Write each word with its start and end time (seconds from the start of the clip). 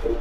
Dámy 0.00 0.16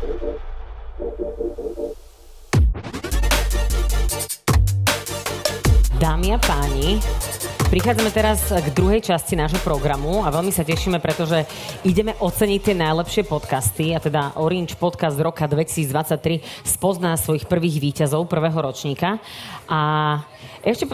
a 6.35 6.39
páni, 6.43 6.99
prichádzame 7.71 8.11
teraz 8.11 8.51
k 8.51 8.67
druhej 8.75 8.99
časti 8.99 9.39
nášho 9.39 9.63
programu 9.63 10.27
a 10.27 10.35
veľmi 10.35 10.51
sa 10.51 10.67
tešíme, 10.67 10.99
pretože 10.99 11.47
ideme 11.87 12.11
oceniť 12.19 12.59
tie 12.59 12.75
najlepšie 12.75 13.23
podcasty 13.23 13.95
a 13.95 14.03
teda 14.03 14.35
Orange 14.35 14.75
Podcast 14.75 15.15
roka 15.15 15.47
2023 15.47 16.67
spozná 16.67 17.15
svojich 17.15 17.47
prvých 17.47 17.79
víťazov 17.79 18.27
prvého 18.27 18.59
ročníka. 18.59 19.15
A 19.71 19.79
ešte 20.59 20.91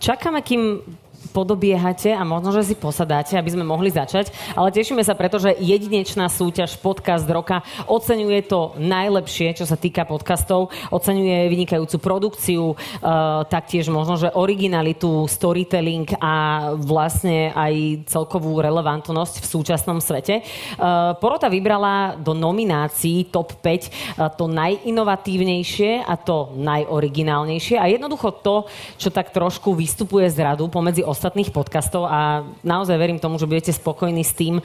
čakáme, 0.00 0.40
kým 0.40 0.80
podobiehate 1.32 2.12
a 2.12 2.22
možno, 2.26 2.52
že 2.52 2.72
si 2.72 2.74
posadáte, 2.74 3.38
aby 3.38 3.50
sme 3.54 3.64
mohli 3.64 3.88
začať. 3.88 4.34
Ale 4.52 4.74
tešíme 4.74 5.00
sa, 5.00 5.16
pretože 5.16 5.54
jedinečná 5.56 6.28
súťaž 6.28 6.76
Podcast 6.82 7.24
roka 7.30 7.64
oceňuje 7.88 8.40
to 8.44 8.74
najlepšie, 8.76 9.56
čo 9.56 9.64
sa 9.64 9.78
týka 9.78 10.04
podcastov. 10.04 10.74
Oceňuje 10.92 11.48
vynikajúcu 11.48 11.96
produkciu, 12.02 12.74
uh, 12.74 13.46
taktiež 13.48 13.88
možno, 13.88 14.18
že 14.20 14.34
originalitu, 14.34 15.24
storytelling 15.30 16.10
a 16.18 16.68
vlastne 16.76 17.54
aj 17.54 18.04
celkovú 18.10 18.58
relevantnosť 18.60 19.40
v 19.40 19.46
súčasnom 19.46 19.98
svete. 20.02 20.42
Uh, 20.76 21.16
porota 21.16 21.48
vybrala 21.48 22.18
do 22.18 22.34
nominácií 22.34 23.30
top 23.30 23.56
5 23.62 23.64
uh, 23.64 24.28
to 24.34 24.50
najinovatívnejšie 24.50 26.02
a 26.02 26.14
to 26.18 26.52
najoriginálnejšie 26.58 27.76
a 27.78 27.86
jednoducho 27.86 28.34
to, 28.42 28.56
čo 28.98 29.08
tak 29.14 29.30
trošku 29.30 29.76
vystupuje 29.76 30.26
z 30.28 30.42
radu 30.42 30.66
pomedzi 30.66 31.06
ostatných 31.14 31.54
podcastov 31.54 32.10
a 32.10 32.42
naozaj 32.66 32.98
verím 32.98 33.22
tomu, 33.22 33.38
že 33.38 33.46
budete 33.46 33.70
spokojní 33.70 34.26
s 34.26 34.34
tým, 34.34 34.58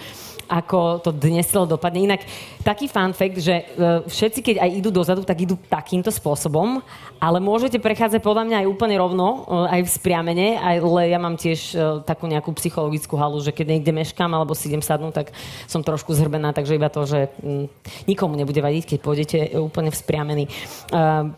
ako 0.49 1.05
to 1.05 1.13
dnes 1.13 1.45
celé 1.45 1.69
dopadne. 1.69 2.09
Inak 2.09 2.25
taký 2.65 2.89
fun 2.89 3.13
fact, 3.13 3.37
že 3.37 3.61
e, 3.61 3.63
všetci, 4.09 4.39
keď 4.41 4.55
aj 4.65 4.69
idú 4.81 4.89
dozadu, 4.89 5.21
tak 5.21 5.45
idú 5.45 5.53
takýmto 5.69 6.09
spôsobom, 6.09 6.81
ale 7.21 7.37
môžete 7.37 7.77
prechádzať 7.77 8.25
podľa 8.25 8.49
mňa 8.49 8.57
aj 8.65 8.67
úplne 8.67 8.97
rovno, 8.97 9.45
e, 9.45 9.77
aj 9.77 9.81
v 9.85 9.93
spriamene, 9.93 10.57
ale 10.57 11.13
ja 11.13 11.21
mám 11.21 11.37
tiež 11.37 11.59
e, 11.77 12.01
takú 12.01 12.25
nejakú 12.25 12.49
psychologickú 12.57 13.13
halu, 13.13 13.37
že 13.45 13.53
keď 13.53 13.77
niekde 13.77 13.93
meškám 13.93 14.33
alebo 14.33 14.57
si 14.57 14.73
idem 14.73 14.81
sadnúť, 14.81 15.13
tak 15.13 15.27
som 15.69 15.85
trošku 15.85 16.17
zhrbená, 16.17 16.49
takže 16.49 16.81
iba 16.81 16.89
to, 16.89 17.05
že 17.05 17.29
mm, 17.45 17.65
nikomu 18.09 18.33
nebude 18.33 18.59
vadiť, 18.59 18.97
keď 18.97 18.99
pôjdete 19.05 19.37
úplne 19.61 19.93
vzpriamený. 19.93 20.49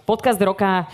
Podcast 0.08 0.40
roka 0.40 0.88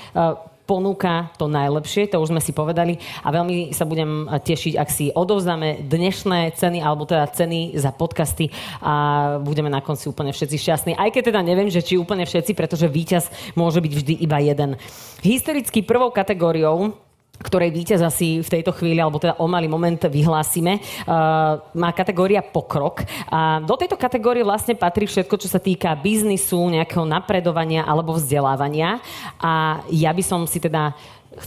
ponúka 0.68 1.32
to 1.40 1.48
najlepšie, 1.48 2.12
to 2.12 2.20
už 2.20 2.36
sme 2.36 2.44
si 2.44 2.52
povedali 2.52 3.00
a 3.24 3.32
veľmi 3.32 3.72
sa 3.72 3.88
budem 3.88 4.28
tešiť, 4.28 4.76
ak 4.76 4.90
si 4.92 5.08
odovzdáme 5.16 5.88
dnešné 5.88 6.52
ceny 6.60 6.84
alebo 6.84 7.08
teda 7.08 7.32
ceny 7.32 7.80
za 7.80 7.96
podcasty 7.96 8.52
a 8.84 8.94
budeme 9.40 9.72
na 9.72 9.80
konci 9.80 10.12
úplne 10.12 10.36
všetci 10.36 10.58
šťastní. 10.60 10.92
Aj 11.00 11.08
keď 11.08 11.32
teda 11.32 11.42
neviem, 11.42 11.72
že 11.72 11.80
či 11.80 11.96
úplne 11.96 12.28
všetci, 12.28 12.52
pretože 12.52 12.92
víťaz 12.92 13.32
môže 13.56 13.80
byť 13.80 13.94
vždy 13.96 14.14
iba 14.20 14.44
jeden. 14.44 14.76
Historicky 15.24 15.80
prvou 15.80 16.12
kategóriou 16.12 17.07
ktorej 17.38 17.70
víťaz 17.70 18.02
asi 18.02 18.42
v 18.42 18.50
tejto 18.50 18.74
chvíli, 18.74 18.98
alebo 18.98 19.22
teda 19.22 19.38
o 19.38 19.46
malý 19.46 19.70
moment 19.70 19.98
vyhlásime, 19.98 20.82
uh, 21.06 21.62
má 21.78 21.90
kategória 21.94 22.42
pokrok. 22.42 23.06
A 23.30 23.62
do 23.62 23.78
tejto 23.78 23.96
kategórie 23.96 24.42
vlastne 24.42 24.74
patrí 24.74 25.06
všetko, 25.06 25.36
čo 25.38 25.50
sa 25.50 25.62
týka 25.62 25.94
biznisu, 25.98 26.58
nejakého 26.74 27.06
napredovania 27.06 27.86
alebo 27.86 28.18
vzdelávania. 28.18 28.98
A 29.38 29.84
ja 29.94 30.12
by 30.12 30.24
som 30.26 30.44
si 30.50 30.58
teda 30.58 30.98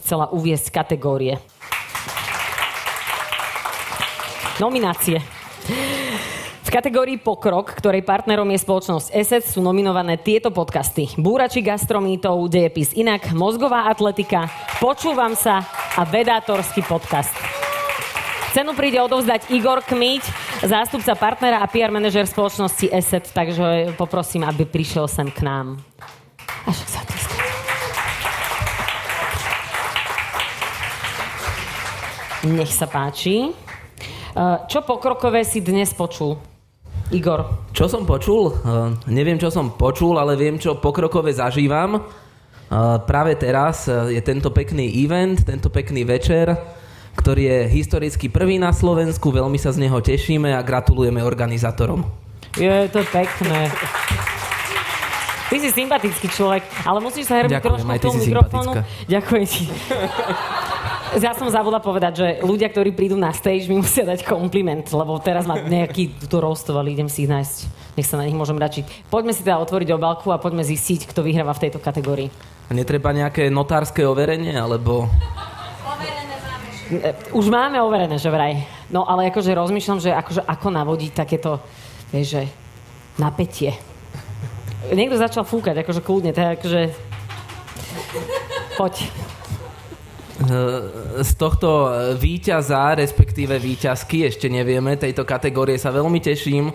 chcela 0.00 0.30
uviesť 0.30 0.70
kategórie. 0.70 1.42
Nominácie. 4.60 5.24
V 6.70 6.78
kategórii 6.78 7.18
Pokrok, 7.18 7.74
ktorej 7.74 8.06
partnerom 8.06 8.46
je 8.54 8.62
spoločnosť 8.62 9.10
ESET, 9.10 9.42
sú 9.42 9.58
nominované 9.58 10.14
tieto 10.14 10.54
podcasty. 10.54 11.10
Búrači 11.18 11.66
gastromítov, 11.66 12.46
dejepis 12.46 12.94
inak, 12.94 13.34
mozgová 13.34 13.90
atletika, 13.90 14.46
počúvam 14.78 15.34
sa 15.34 15.66
a 15.98 16.06
vedátorský 16.06 16.86
podcast. 16.86 17.34
Cenu 18.54 18.78
príde 18.78 19.02
odovzdať 19.02 19.50
Igor 19.50 19.82
Kmiť, 19.82 20.22
zástupca 20.62 21.18
partnera 21.18 21.58
a 21.58 21.66
PR 21.66 21.90
manažer 21.90 22.30
spoločnosti 22.30 22.86
ESET, 22.86 23.34
takže 23.34 23.98
poprosím, 23.98 24.46
aby 24.46 24.62
prišiel 24.62 25.10
sem 25.10 25.26
k 25.26 25.42
nám. 25.42 25.82
Až 26.70 26.78
sa 26.86 27.02
Nech 32.46 32.70
sa 32.70 32.86
páči. 32.86 33.50
Čo 34.70 34.86
pokrokové 34.86 35.42
si 35.42 35.58
dnes 35.58 35.90
počul? 35.90 36.38
Igor. 37.10 37.66
Čo 37.74 37.90
som 37.90 38.06
počul? 38.06 38.54
Uh, 38.62 38.94
neviem, 39.10 39.34
čo 39.34 39.50
som 39.50 39.74
počul, 39.74 40.14
ale 40.14 40.38
viem, 40.38 40.62
čo 40.62 40.78
pokrokové 40.78 41.34
zažívam. 41.34 41.98
Uh, 41.98 43.02
práve 43.02 43.34
teraz 43.34 43.90
uh, 43.90 44.06
je 44.06 44.22
tento 44.22 44.54
pekný 44.54 44.86
event, 45.02 45.42
tento 45.42 45.74
pekný 45.74 46.06
večer, 46.06 46.54
ktorý 47.18 47.42
je 47.50 47.58
historicky 47.74 48.30
prvý 48.30 48.62
na 48.62 48.70
Slovensku. 48.70 49.34
Veľmi 49.34 49.58
sa 49.58 49.74
z 49.74 49.82
neho 49.82 49.98
tešíme 49.98 50.54
a 50.54 50.62
gratulujeme 50.62 51.18
organizátorom. 51.18 52.06
Je 52.54 52.86
to 52.94 53.02
pekné. 53.10 53.66
Ty 55.50 55.56
si 55.58 55.68
sympatický 55.74 56.30
človek, 56.30 56.62
ale 56.86 57.02
musíš 57.02 57.26
sa 57.26 57.42
herbiť 57.42 57.58
trošku 57.58 57.90
k 57.90 58.02
tomu 58.06 58.18
mikrofónu. 58.22 58.72
Ďakujem 59.10 59.44
ti. 59.50 59.66
Ja 61.18 61.34
som 61.34 61.50
zabudla 61.50 61.82
povedať, 61.82 62.12
že 62.22 62.26
ľudia, 62.46 62.70
ktorí 62.70 62.94
prídu 62.94 63.18
na 63.18 63.34
stage, 63.34 63.66
mi 63.66 63.82
musia 63.82 64.06
dať 64.06 64.22
kompliment, 64.22 64.86
lebo 64.94 65.18
teraz 65.18 65.42
ma 65.42 65.58
nejaký 65.58 66.14
tu 66.30 66.38
roastovali, 66.38 66.94
idem 66.94 67.10
si 67.10 67.26
ich 67.26 67.30
nájsť. 67.30 67.56
Nech 67.98 68.06
sa 68.06 68.14
na 68.14 68.30
nich 68.30 68.38
môžem 68.38 68.54
račiť. 68.54 69.10
Poďme 69.10 69.34
si 69.34 69.42
teda 69.42 69.58
otvoriť 69.58 69.90
obálku 69.90 70.30
a 70.30 70.38
poďme 70.38 70.62
zistiť, 70.62 71.10
kto 71.10 71.26
vyhráva 71.26 71.50
v 71.50 71.66
tejto 71.66 71.82
kategórii. 71.82 72.30
A 72.70 72.78
netreba 72.78 73.10
nejaké 73.10 73.50
notárske 73.50 74.06
overenie, 74.06 74.54
alebo... 74.54 75.10
Už 77.34 77.50
máme 77.50 77.82
overené, 77.82 78.14
že 78.14 78.30
vraj. 78.30 78.62
No 78.86 79.02
ale 79.02 79.34
akože 79.34 79.50
rozmýšľam, 79.50 79.98
že 79.98 80.14
akože 80.14 80.46
ako 80.46 80.68
navodiť 80.70 81.10
takéto, 81.10 81.58
vieš, 82.14 82.38
že 82.38 82.42
napätie. 83.18 83.74
Niekto 84.94 85.18
začal 85.18 85.42
fúkať, 85.42 85.82
akože 85.82 86.06
kľudne, 86.06 86.30
tak 86.30 86.62
akože... 86.62 86.94
Poď. 88.78 89.10
Eh, 90.40 91.20
z 91.20 91.32
tohto 91.36 91.92
víťaza, 92.16 92.96
respektíve 92.96 93.60
víťazky, 93.60 94.24
ešte 94.24 94.48
nevieme, 94.48 94.96
tejto 94.96 95.28
kategórie 95.28 95.76
sa 95.76 95.92
veľmi 95.92 96.16
teším, 96.16 96.72
eh, 96.72 96.74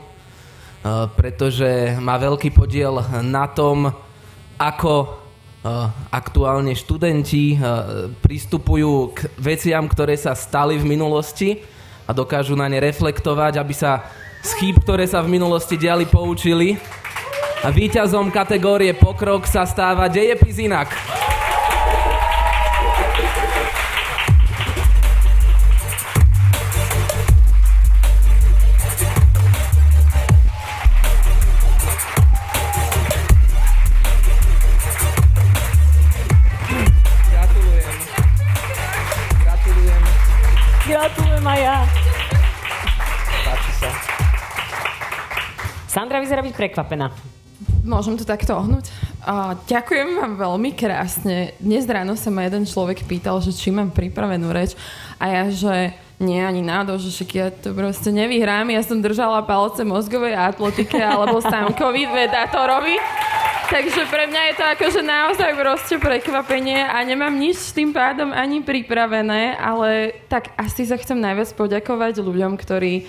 pretože 1.18 1.98
má 1.98 2.14
veľký 2.22 2.54
podiel 2.54 3.02
na 3.26 3.50
tom, 3.50 3.90
ako 4.62 4.94
eh, 5.02 5.82
aktuálne 6.14 6.78
študenti 6.78 7.58
pristupujú 8.22 9.18
k 9.18 9.34
veciam, 9.42 9.90
ktoré 9.90 10.14
sa 10.14 10.38
stali 10.38 10.78
v 10.78 10.86
minulosti 10.86 11.58
a 12.06 12.14
dokážu 12.14 12.54
na 12.54 12.70
ne 12.70 12.78
reflektovať, 12.78 13.58
aby 13.58 13.74
sa 13.74 14.06
z 14.46 14.52
chýb, 14.62 14.78
ktoré 14.86 15.10
sa 15.10 15.26
v 15.26 15.34
minulosti 15.42 15.74
diali, 15.74 16.06
poučili. 16.06 16.78
A 17.66 17.74
víťazom 17.74 18.30
kategórie 18.30 18.94
pokrok 18.94 19.50
sa 19.50 19.66
stáva 19.66 20.06
Dejepis 20.06 20.62
inak. 20.62 20.94
Sandra 45.96 46.20
vyzerá 46.20 46.44
byť 46.44 46.52
prekvapená. 46.60 47.08
Môžem 47.88 48.20
to 48.20 48.28
takto 48.28 48.52
ohnúť? 48.52 48.92
Uh, 49.24 49.56
ďakujem 49.64 50.20
vám 50.20 50.36
veľmi 50.36 50.76
krásne. 50.76 51.56
Dnes 51.56 51.88
ráno 51.88 52.20
sa 52.20 52.28
ma 52.28 52.44
jeden 52.44 52.68
človek 52.68 53.08
pýtal, 53.08 53.40
že 53.40 53.56
či 53.56 53.72
mám 53.72 53.96
pripravenú 53.96 54.52
reč 54.52 54.76
a 55.16 55.32
ja, 55.32 55.48
že 55.48 55.96
nie 56.20 56.44
ani 56.44 56.60
nádol, 56.60 57.00
že 57.00 57.16
však 57.16 57.30
ja 57.32 57.48
to 57.48 57.72
proste 57.72 58.12
nevyhrám. 58.12 58.76
Ja 58.76 58.84
som 58.84 59.00
držala 59.00 59.48
palce 59.48 59.88
mozgovej 59.88 60.36
atletike 60.36 61.00
alebo 61.00 61.40
Samkovi, 61.40 62.12
vedátorovi. 62.12 63.00
Takže 63.72 64.12
pre 64.12 64.28
mňa 64.28 64.42
je 64.52 64.56
to 64.60 64.66
akože 64.76 65.00
naozaj 65.00 65.52
proste 65.56 65.96
prekvapenie 65.96 66.84
a 66.84 67.00
nemám 67.08 67.32
nič 67.32 67.56
s 67.56 67.72
tým 67.72 67.96
pádom 67.96 68.36
ani 68.36 68.60
pripravené, 68.60 69.56
ale 69.56 70.12
tak 70.28 70.52
asi 70.60 70.84
sa 70.84 71.00
chcem 71.00 71.16
najviac 71.16 71.56
poďakovať 71.56 72.20
ľuďom, 72.20 72.60
ktorí 72.60 73.08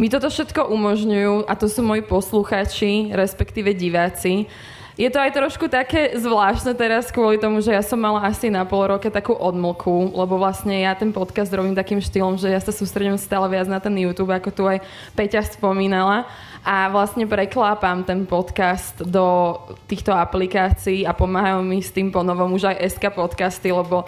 mi 0.00 0.08
toto 0.08 0.32
všetko 0.32 0.72
umožňujú 0.72 1.44
a 1.44 1.52
to 1.52 1.68
sú 1.68 1.84
moji 1.84 2.00
posluchači, 2.00 3.12
respektíve 3.12 3.76
diváci. 3.76 4.48
Je 4.92 5.08
to 5.08 5.16
aj 5.16 5.32
trošku 5.32 5.72
také 5.72 6.12
zvláštne 6.20 6.76
teraz 6.76 7.08
kvôli 7.08 7.40
tomu, 7.40 7.64
že 7.64 7.72
ja 7.72 7.80
som 7.80 7.96
mala 7.96 8.28
asi 8.28 8.52
na 8.52 8.68
pol 8.68 8.92
roke 8.92 9.08
takú 9.08 9.32
odmlku, 9.32 10.12
lebo 10.12 10.36
vlastne 10.36 10.84
ja 10.84 10.92
ten 10.92 11.16
podcast 11.16 11.48
robím 11.48 11.72
takým 11.72 11.96
štýlom, 11.96 12.36
že 12.36 12.52
ja 12.52 12.60
sa 12.60 12.76
sústredím 12.76 13.16
stále 13.16 13.48
viac 13.48 13.72
na 13.72 13.80
ten 13.80 13.96
YouTube, 13.96 14.36
ako 14.36 14.52
tu 14.52 14.68
aj 14.68 14.84
Peťa 15.16 15.48
spomínala 15.48 16.28
a 16.60 16.92
vlastne 16.92 17.24
preklápam 17.24 18.04
ten 18.04 18.28
podcast 18.28 19.00
do 19.00 19.56
týchto 19.88 20.12
aplikácií 20.12 21.08
a 21.08 21.16
pomáhajú 21.16 21.64
mi 21.64 21.80
s 21.80 21.88
tým 21.88 22.12
ponovom 22.12 22.52
už 22.52 22.76
aj 22.76 22.92
SK 22.92 23.16
podcasty, 23.16 23.72
lebo 23.72 24.04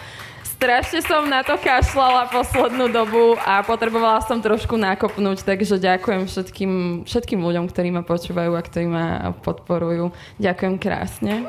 strašne 0.54 1.00
som 1.02 1.26
na 1.26 1.42
to 1.42 1.58
kašľala 1.58 2.30
poslednú 2.30 2.86
dobu 2.88 3.34
a 3.42 3.60
potrebovala 3.66 4.22
som 4.22 4.38
trošku 4.38 4.78
nakopnúť, 4.78 5.42
takže 5.42 5.82
ďakujem 5.82 6.30
všetkým, 6.30 6.72
všetkým 7.04 7.40
ľuďom, 7.42 7.68
ktorí 7.68 7.90
ma 7.90 8.06
počúvajú 8.06 8.54
a 8.54 8.62
ktorí 8.62 8.86
ma 8.86 9.34
podporujú. 9.42 10.14
Ďakujem 10.38 10.74
krásne. 10.78 11.44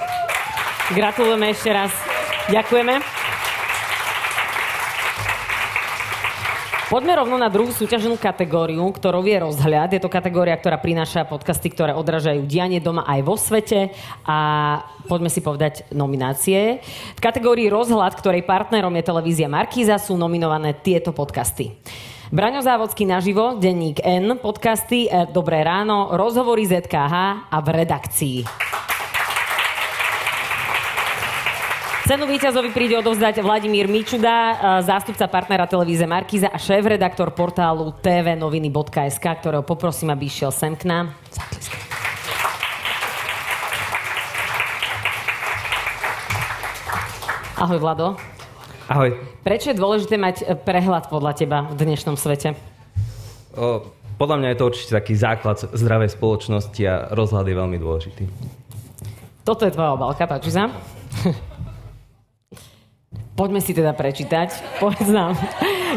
Gratulujeme 0.93 1.53
ešte 1.53 1.69
raz. 1.73 1.93
Ďakujeme. 2.49 3.24
Poďme 6.95 7.19
rovno 7.19 7.35
na 7.35 7.51
druhú 7.51 7.75
súťažnú 7.75 8.15
kategóriu, 8.15 8.87
ktorou 8.87 9.19
je 9.27 9.35
rozhľad. 9.35 9.91
Je 9.91 9.99
to 9.99 10.07
kategória, 10.07 10.55
ktorá 10.55 10.79
prináša 10.79 11.27
podcasty, 11.27 11.67
ktoré 11.67 11.91
odražajú 11.91 12.47
dianie 12.47 12.79
doma 12.79 13.03
aj 13.03 13.19
vo 13.19 13.35
svete. 13.35 13.91
A 14.23 14.37
poďme 15.03 15.27
si 15.27 15.43
povedať 15.43 15.83
nominácie. 15.91 16.79
V 17.11 17.19
kategórii 17.19 17.67
rozhľad, 17.67 18.15
ktorej 18.15 18.47
partnerom 18.47 18.95
je 18.95 19.11
televízia 19.11 19.51
Markíza, 19.51 19.99
sú 19.99 20.15
nominované 20.15 20.71
tieto 20.71 21.11
podcasty. 21.11 21.75
Braňo 22.31 22.63
Závodský 22.63 23.03
naživo, 23.03 23.59
denník 23.59 23.99
N, 23.99 24.39
podcasty 24.39 25.11
e, 25.11 25.27
Dobré 25.35 25.67
ráno, 25.67 26.15
rozhovory 26.15 26.63
ZKH 26.63 27.15
a 27.51 27.57
v 27.59 27.67
redakcii. 27.75 28.37
Cenu 32.05 32.29
víťazovi 32.29 32.69
príde 32.69 33.01
odovzdať 33.01 33.41
Vladimír 33.41 33.89
Mičuda, 33.89 34.29
e, 34.29 34.53
zástupca 34.85 35.25
partnera 35.25 35.65
televíze 35.65 36.05
Markíza 36.05 36.53
a 36.53 36.61
šéf-redaktor 36.61 37.33
portálu 37.33 37.97
tvnoviny.sk, 37.97 39.25
ktorého 39.25 39.65
poprosím, 39.65 40.13
aby 40.13 40.29
išiel 40.29 40.53
sem 40.53 40.77
k 40.77 40.85
nám. 40.85 41.17
Ahoj, 47.57 47.81
Vlado. 47.81 48.21
Ahoj. 48.85 49.17
Prečo 49.41 49.73
je 49.73 49.81
dôležité 49.81 50.21
mať 50.21 50.45
e, 50.45 50.53
prehľad 50.53 51.09
podľa 51.09 51.33
teba 51.33 51.65
v 51.73 51.89
dnešnom 51.89 52.21
svete? 52.21 52.53
O, 53.57 53.81
podľa 54.21 54.45
mňa 54.45 54.47
je 54.53 54.57
to 54.61 54.69
určite 54.69 54.91
taký 54.93 55.17
základ 55.17 55.57
zdravej 55.73 56.13
spoločnosti 56.13 56.81
a 56.85 57.09
rozhľad 57.17 57.49
je 57.49 57.55
veľmi 57.57 57.77
dôležitý. 57.81 58.23
Toto 59.41 59.65
je 59.65 59.73
tvoja 59.73 59.97
obálka, 59.97 60.29
páči 60.29 60.53
sa? 60.53 60.69
Poďme 63.35 63.59
si 63.59 63.75
teda 63.75 63.91
prečítať. 63.91 64.79
Povedz 64.79 65.11
nám. 65.11 65.35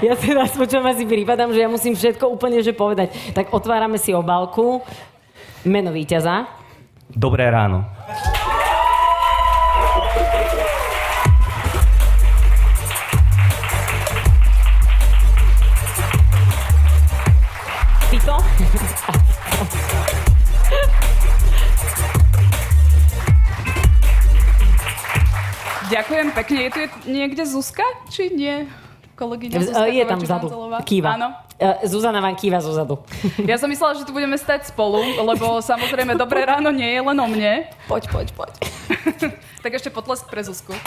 Ja 0.02 0.14
si 0.18 0.30
raz 0.34 0.54
počujem 0.54 0.82
asi 0.86 1.06
prípadám, 1.06 1.54
že 1.54 1.62
ja 1.62 1.70
musím 1.70 1.94
všetko 1.94 2.30
úplne 2.30 2.62
že 2.62 2.74
povedať. 2.74 3.14
Tak 3.30 3.54
otvárame 3.54 3.98
si 3.98 4.10
obálku. 4.10 4.82
Meno 5.62 5.94
víťaza. 5.94 6.50
Dobré 7.10 7.46
ráno. 7.50 7.86
Ďakujem 25.98 26.26
pekne. 26.30 26.58
Je 26.62 26.70
tu 26.70 26.80
niekde 27.10 27.42
Zuzka, 27.42 27.82
či 28.06 28.30
nie? 28.30 28.70
Kolegyňa 29.18 29.58
Z- 29.58 29.74
Zuzka 29.74 29.90
je 29.90 30.04
tam 30.06 30.20
vzadu. 30.22 30.46
Kýva. 30.86 31.18
Áno. 31.18 31.28
E, 31.58 31.90
Zuzana 31.90 32.22
vám 32.22 32.38
kýva 32.38 32.62
zozadu. 32.62 33.02
Ja 33.42 33.58
som 33.58 33.66
myslela, 33.66 33.98
že 33.98 34.06
tu 34.06 34.14
budeme 34.14 34.38
stať 34.38 34.70
spolu, 34.70 35.02
lebo 35.02 35.58
samozrejme 35.58 36.14
Dobré 36.14 36.46
ráno 36.46 36.70
nie 36.70 36.86
je 36.86 37.02
len 37.02 37.18
o 37.18 37.26
mne. 37.26 37.66
Poď, 37.90 38.06
poď, 38.08 38.28
poď. 38.30 38.52
Tak 39.58 39.74
ešte 39.74 39.90
potlesk 39.90 40.30
pre 40.30 40.46
Zuzku. 40.46 40.70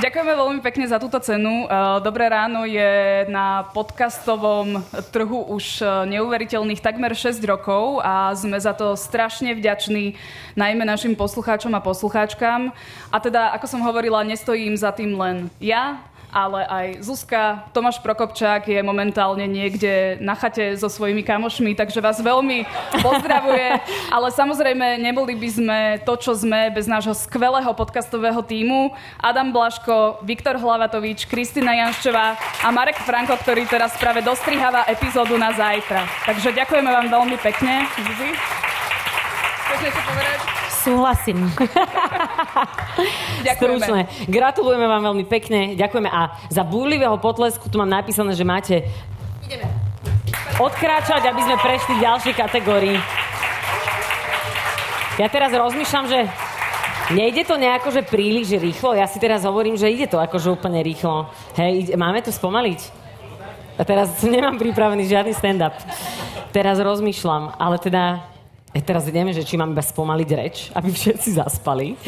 Ďakujeme 0.00 0.32
veľmi 0.32 0.60
pekne 0.64 0.88
za 0.88 0.96
túto 0.96 1.20
cenu. 1.20 1.68
Eh, 1.68 2.00
Dobré 2.00 2.32
ráno 2.32 2.64
je 2.64 3.28
na 3.28 3.68
podcastovom 3.68 4.80
trhu 5.12 5.52
už 5.52 5.84
eh, 5.84 6.16
neuveriteľných 6.16 6.80
takmer 6.80 7.12
6 7.12 7.36
rokov 7.44 8.00
a 8.00 8.32
sme 8.32 8.56
za 8.56 8.72
to 8.72 8.96
strašne 8.96 9.52
vďační 9.52 10.16
najmä 10.56 10.88
našim 10.88 11.12
poslucháčom 11.12 11.76
a 11.76 11.84
poslucháčkam. 11.84 12.72
A 13.12 13.16
teda, 13.20 13.52
ako 13.52 13.66
som 13.68 13.84
hovorila, 13.84 14.24
nestojím 14.24 14.72
za 14.72 14.88
tým 14.88 15.20
len 15.20 15.52
ja, 15.60 16.00
ale 16.30 16.62
aj 16.66 16.86
Zuzka, 17.02 17.66
Tomáš 17.74 17.98
Prokopčák 17.98 18.66
je 18.66 18.80
momentálne 18.82 19.44
niekde 19.50 20.18
na 20.22 20.38
chate 20.38 20.78
so 20.78 20.86
svojimi 20.86 21.26
kamošmi, 21.26 21.74
takže 21.74 21.98
vás 21.98 22.22
veľmi 22.22 22.64
pozdravuje. 23.02 23.82
Ale 24.16 24.30
samozrejme, 24.30 25.02
neboli 25.02 25.34
by 25.34 25.50
sme 25.50 25.78
to, 26.06 26.14
čo 26.16 26.32
sme 26.34 26.70
bez 26.70 26.86
nášho 26.86 27.14
skvelého 27.14 27.70
podcastového 27.74 28.42
týmu. 28.46 28.94
Adam 29.18 29.50
Blaško, 29.50 30.22
Viktor 30.22 30.58
Hlavatovič, 30.58 31.26
Kristina 31.26 31.74
Janščová 31.74 32.38
a 32.62 32.68
Marek 32.70 33.02
Franko, 33.02 33.34
ktorý 33.38 33.66
teraz 33.66 33.94
práve 33.98 34.22
dostriháva 34.22 34.86
epizódu 34.86 35.34
na 35.34 35.50
zajtra. 35.54 36.06
Takže 36.26 36.54
ďakujeme 36.54 36.90
vám 36.90 37.06
veľmi 37.10 37.36
pekne. 37.42 37.86
Zuzi? 37.98 38.30
Chceš 39.66 39.78
niečo 39.82 40.02
povedať? 40.06 40.59
Súhlasím. 40.80 41.44
Ďakujeme. 43.48 43.84
Stručné. 43.84 44.00
Gratulujeme 44.24 44.86
vám 44.88 45.12
veľmi 45.12 45.24
pekne. 45.28 45.76
Ďakujeme. 45.76 46.08
A 46.08 46.40
za 46.48 46.64
búrlivého 46.64 47.20
potlesku 47.20 47.68
tu 47.68 47.76
mám 47.76 47.88
napísané, 47.88 48.32
že 48.32 48.48
máte 48.48 48.88
odkráčať, 50.56 51.28
aby 51.28 51.40
sme 51.44 51.56
prešli 51.60 51.92
k 52.00 52.04
ďalšej 52.04 52.34
kategórii. 52.36 52.96
Ja 55.20 55.28
teraz 55.28 55.52
rozmýšľam, 55.52 56.06
že 56.08 56.20
nejde 57.12 57.44
to 57.44 57.60
nejako, 57.60 57.92
že 57.92 58.06
príliš 58.06 58.56
rýchlo. 58.56 58.96
Ja 58.96 59.04
si 59.04 59.20
teraz 59.20 59.44
hovorím, 59.44 59.76
že 59.76 59.92
ide 59.92 60.08
to 60.08 60.16
akože 60.16 60.48
úplne 60.48 60.80
rýchlo. 60.80 61.28
Hej, 61.60 61.92
máme 61.92 62.24
to 62.24 62.32
spomaliť? 62.32 62.80
A 63.76 63.84
teraz 63.84 64.16
nemám 64.24 64.56
pripravený 64.56 65.04
žiadny 65.08 65.36
stand-up. 65.36 65.76
Teraz 66.56 66.80
rozmýšľam, 66.80 67.52
ale 67.60 67.76
teda 67.76 68.24
teraz 68.78 69.02
ideme, 69.10 69.34
že 69.34 69.42
či 69.42 69.58
mám 69.58 69.74
iba 69.74 69.82
spomaliť 69.82 70.28
reč, 70.30 70.56
aby 70.78 70.94
všetci 70.94 71.42
zaspali. 71.42 71.98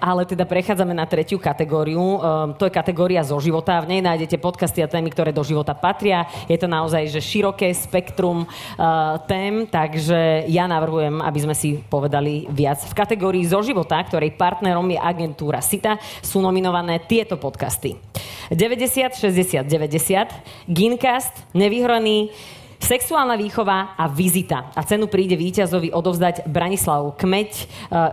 Ale 0.00 0.24
teda 0.24 0.48
prechádzame 0.48 0.96
na 0.96 1.04
tretiu 1.04 1.36
kategóriu. 1.36 2.00
Um, 2.00 2.18
to 2.56 2.64
je 2.64 2.72
kategória 2.72 3.20
zo 3.20 3.36
života. 3.36 3.84
V 3.84 3.92
nej 3.92 4.00
nájdete 4.00 4.40
podcasty 4.40 4.80
a 4.80 4.88
témy, 4.88 5.12
ktoré 5.12 5.36
do 5.36 5.44
života 5.44 5.76
patria. 5.76 6.24
Je 6.48 6.56
to 6.56 6.64
naozaj 6.64 7.12
že 7.12 7.20
široké 7.20 7.68
spektrum 7.76 8.48
uh, 8.48 9.20
tém, 9.28 9.68
takže 9.68 10.48
ja 10.48 10.64
navrhujem, 10.64 11.20
aby 11.20 11.38
sme 11.44 11.52
si 11.52 11.76
povedali 11.76 12.48
viac. 12.48 12.80
V 12.88 12.96
kategórii 12.96 13.44
zo 13.44 13.60
života, 13.60 14.00
ktorej 14.00 14.32
partnerom 14.32 14.88
je 14.88 14.96
agentúra 14.96 15.60
SITA, 15.60 16.00
sú 16.24 16.40
nominované 16.40 17.04
tieto 17.04 17.36
podcasty. 17.36 18.00
90, 18.48 19.12
60, 19.12 19.68
90, 19.68 20.72
Gincast, 20.72 21.36
Nevyhraný, 21.52 22.32
Sexuálna 22.78 23.34
výchova 23.34 23.98
a 23.98 24.06
vizita. 24.06 24.70
A 24.72 24.86
cenu 24.86 25.10
príde 25.10 25.34
víťazovi 25.34 25.90
odovzdať 25.90 26.46
Branislav 26.46 27.18
Kmeď, 27.18 27.50
e, 27.50 27.64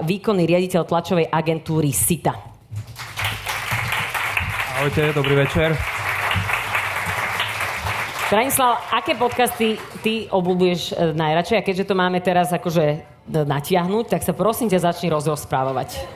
výkonný 0.01 0.49
riaditeľ 0.49 0.89
tlačovej 0.89 1.29
agentúry 1.29 1.93
SITA. 1.93 2.33
Ahojte, 4.75 5.13
dobrý 5.13 5.45
večer. 5.45 5.77
Branislav, 8.25 8.81
aké 8.89 9.13
podcasty 9.13 9.77
ty 10.01 10.25
obľúbuješ 10.33 10.81
e, 10.91 10.93
najradšej? 11.13 11.57
A 11.61 11.65
keďže 11.65 11.85
to 11.85 11.93
máme 11.93 12.17
teraz 12.25 12.49
akože 12.49 12.85
e, 12.89 12.97
natiahnuť, 13.29 14.17
tak 14.17 14.25
sa 14.25 14.33
prosím 14.33 14.65
ťa 14.65 14.81
začni 14.81 15.13
rozprávať. 15.13 16.09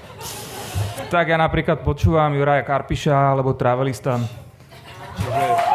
Tak 1.14 1.26
ja 1.30 1.38
napríklad 1.38 1.86
počúvam 1.86 2.34
Juraja 2.34 2.66
Karpiša 2.66 3.14
alebo 3.14 3.54
Travelistan. 3.54 4.26
Rozpráva. 5.22 5.69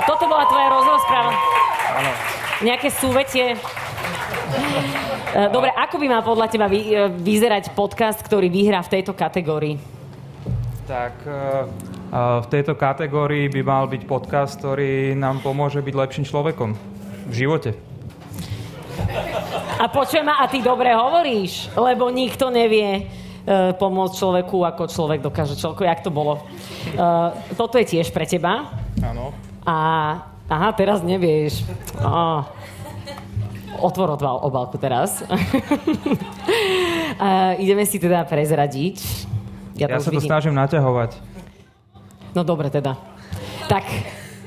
Nejaké 2.64 2.88
súvetie. 2.88 3.52
E, 3.52 3.56
Dobre, 5.52 5.68
ako 5.68 6.00
by 6.00 6.06
mal 6.08 6.24
podľa 6.24 6.48
teba 6.48 6.64
vy, 6.64 6.80
e, 6.80 7.12
vyzerať 7.12 7.76
podcast, 7.76 8.24
ktorý 8.24 8.48
vyhrá 8.48 8.80
v 8.80 8.88
tejto 8.88 9.12
kategórii? 9.12 9.76
Tak 10.88 11.28
eh, 11.28 11.32
eh, 11.32 12.38
v 12.40 12.46
tejto 12.48 12.72
kategórii 12.72 13.52
by 13.52 13.60
mal 13.60 13.84
byť 13.84 14.02
podcast, 14.08 14.56
ktorý 14.60 15.12
nám 15.12 15.44
pomôže 15.44 15.84
byť 15.84 15.92
lepším 15.92 16.24
človekom 16.24 16.72
v 17.28 17.34
živote. 17.36 17.76
A 19.76 19.84
počujem 19.92 20.24
ma, 20.24 20.40
a 20.40 20.48
ty 20.48 20.64
dobre 20.64 20.96
hovoríš, 20.96 21.68
lebo 21.76 22.08
nikto 22.08 22.48
nevie, 22.48 23.04
pomôcť 23.76 24.16
človeku, 24.16 24.64
ako 24.64 24.88
človek 24.88 25.20
dokáže 25.20 25.60
človeku. 25.60 25.84
Jak 25.84 26.00
to 26.00 26.08
bolo? 26.08 26.40
Uh, 26.96 27.28
toto 27.60 27.76
je 27.76 27.84
tiež 27.84 28.08
pre 28.08 28.24
teba. 28.24 28.72
Áno. 29.04 29.36
A 29.68 29.76
aha, 30.48 30.72
teraz 30.76 31.00
nevieš. 31.00 31.64
Oh. 32.00 32.44
Otvor 33.82 34.10
obálku 34.18 34.78
teraz. 34.78 35.20
uh, 35.26 35.34
ideme 37.58 37.84
si 37.84 37.98
teda 37.98 38.24
prezradiť. 38.24 39.26
Ja, 39.74 39.90
ja 39.90 39.98
sa 39.98 40.10
to 40.10 40.22
vidím. 40.22 40.30
snažím 40.30 40.54
naťahovať. 40.54 41.18
No 42.34 42.44
dobre 42.46 42.70
teda. 42.70 42.94
Tak, 43.66 43.82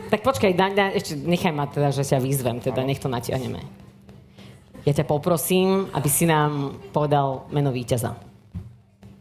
tak 0.07 0.23
počkaj, 0.23 0.55
da, 0.55 0.71
da, 0.71 0.87
ešte 0.95 1.19
nechaj 1.19 1.51
ma 1.51 1.67
teda, 1.67 1.91
že 1.91 2.07
ťa 2.07 2.23
vyzvem, 2.23 2.63
teda 2.63 2.83
nech 2.87 2.99
to 2.99 3.11
natiahneme. 3.11 3.59
Ja 4.87 4.95
ťa 4.95 5.03
poprosím, 5.03 5.91
aby 5.91 6.07
si 6.07 6.23
nám 6.23 6.79
povedal 6.95 7.43
meno 7.51 7.75
víťaza. 7.75 8.15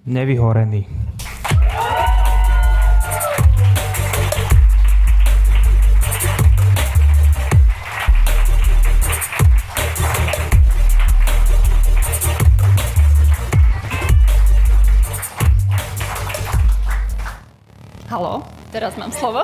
Nevyhorený. 0.07 0.87
Halo? 18.07 18.47
teraz 18.77 18.93
mám 19.01 19.09
slovo. 19.09 19.41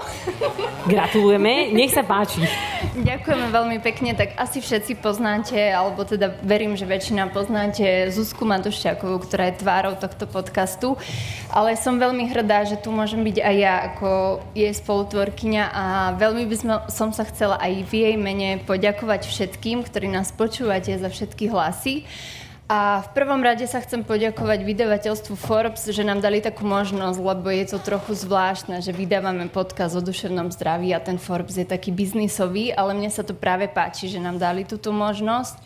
Gratulujeme, 0.85 1.73
nech 1.73 1.97
sa 1.97 2.04
páči. 2.04 2.45
Ďakujeme 2.92 3.49
veľmi 3.49 3.78
pekne, 3.81 4.12
tak 4.12 4.37
asi 4.37 4.61
všetci 4.61 5.00
poznáte, 5.00 5.57
alebo 5.57 6.04
teda 6.04 6.37
verím, 6.45 6.76
že 6.76 6.85
väčšina 6.85 7.33
poznáte 7.33 8.12
Zuzku 8.12 8.45
Matošťakovú, 8.45 9.25
ktorá 9.25 9.49
je 9.49 9.64
tvárou 9.64 9.97
tohto 9.97 10.28
podcastu, 10.28 11.00
ale 11.49 11.81
som 11.81 11.97
veľmi 11.97 12.28
hrdá, 12.28 12.69
že 12.69 12.76
tu 12.76 12.92
môžem 12.92 13.25
byť 13.25 13.37
aj 13.40 13.57
ja 13.57 13.75
ako 13.88 14.09
jej 14.52 14.73
spolutvorkyňa 14.76 15.64
a 15.73 15.85
veľmi 16.21 16.45
by 16.45 16.57
sme, 16.61 16.75
som 16.92 17.09
sa 17.16 17.25
chcela 17.25 17.57
aj 17.57 17.88
v 17.88 17.92
jej 18.04 18.16
mene 18.21 18.61
poďakovať 18.69 19.33
všetkým, 19.33 19.81
ktorí 19.81 20.12
nás 20.12 20.28
počúvate 20.28 20.92
za 20.92 21.09
všetky 21.09 21.49
hlasy. 21.49 22.04
A 22.71 23.04
v 23.04 23.09
prvom 23.12 23.42
rade 23.42 23.66
sa 23.69 23.83
chcem 23.83 24.00
poďakovať 24.07 24.64
vydavateľstvu 24.64 25.35
Forbes, 25.37 25.85
že 25.92 26.07
nám 26.07 26.25
dali 26.25 26.40
takú 26.40 26.64
možnosť, 26.64 27.19
lebo 27.21 27.52
je 27.52 27.66
to 27.69 27.78
trochu 27.83 28.16
zvláštne, 28.16 28.81
že 28.81 28.97
vydávame 28.97 29.50
podcast 29.52 29.99
o 29.99 30.02
duševnom 30.02 30.49
zdraví 30.54 30.95
a 30.95 31.02
ten 31.02 31.21
Forbes 31.21 31.59
je 31.59 31.66
taký 31.69 31.92
biznisový, 31.92 32.73
ale 32.73 32.97
mne 32.97 33.12
sa 33.12 33.26
to 33.26 33.37
práve 33.37 33.69
páči, 33.69 34.09
že 34.09 34.23
nám 34.23 34.40
dali 34.40 34.64
túto 34.64 34.88
možnosť 34.95 35.61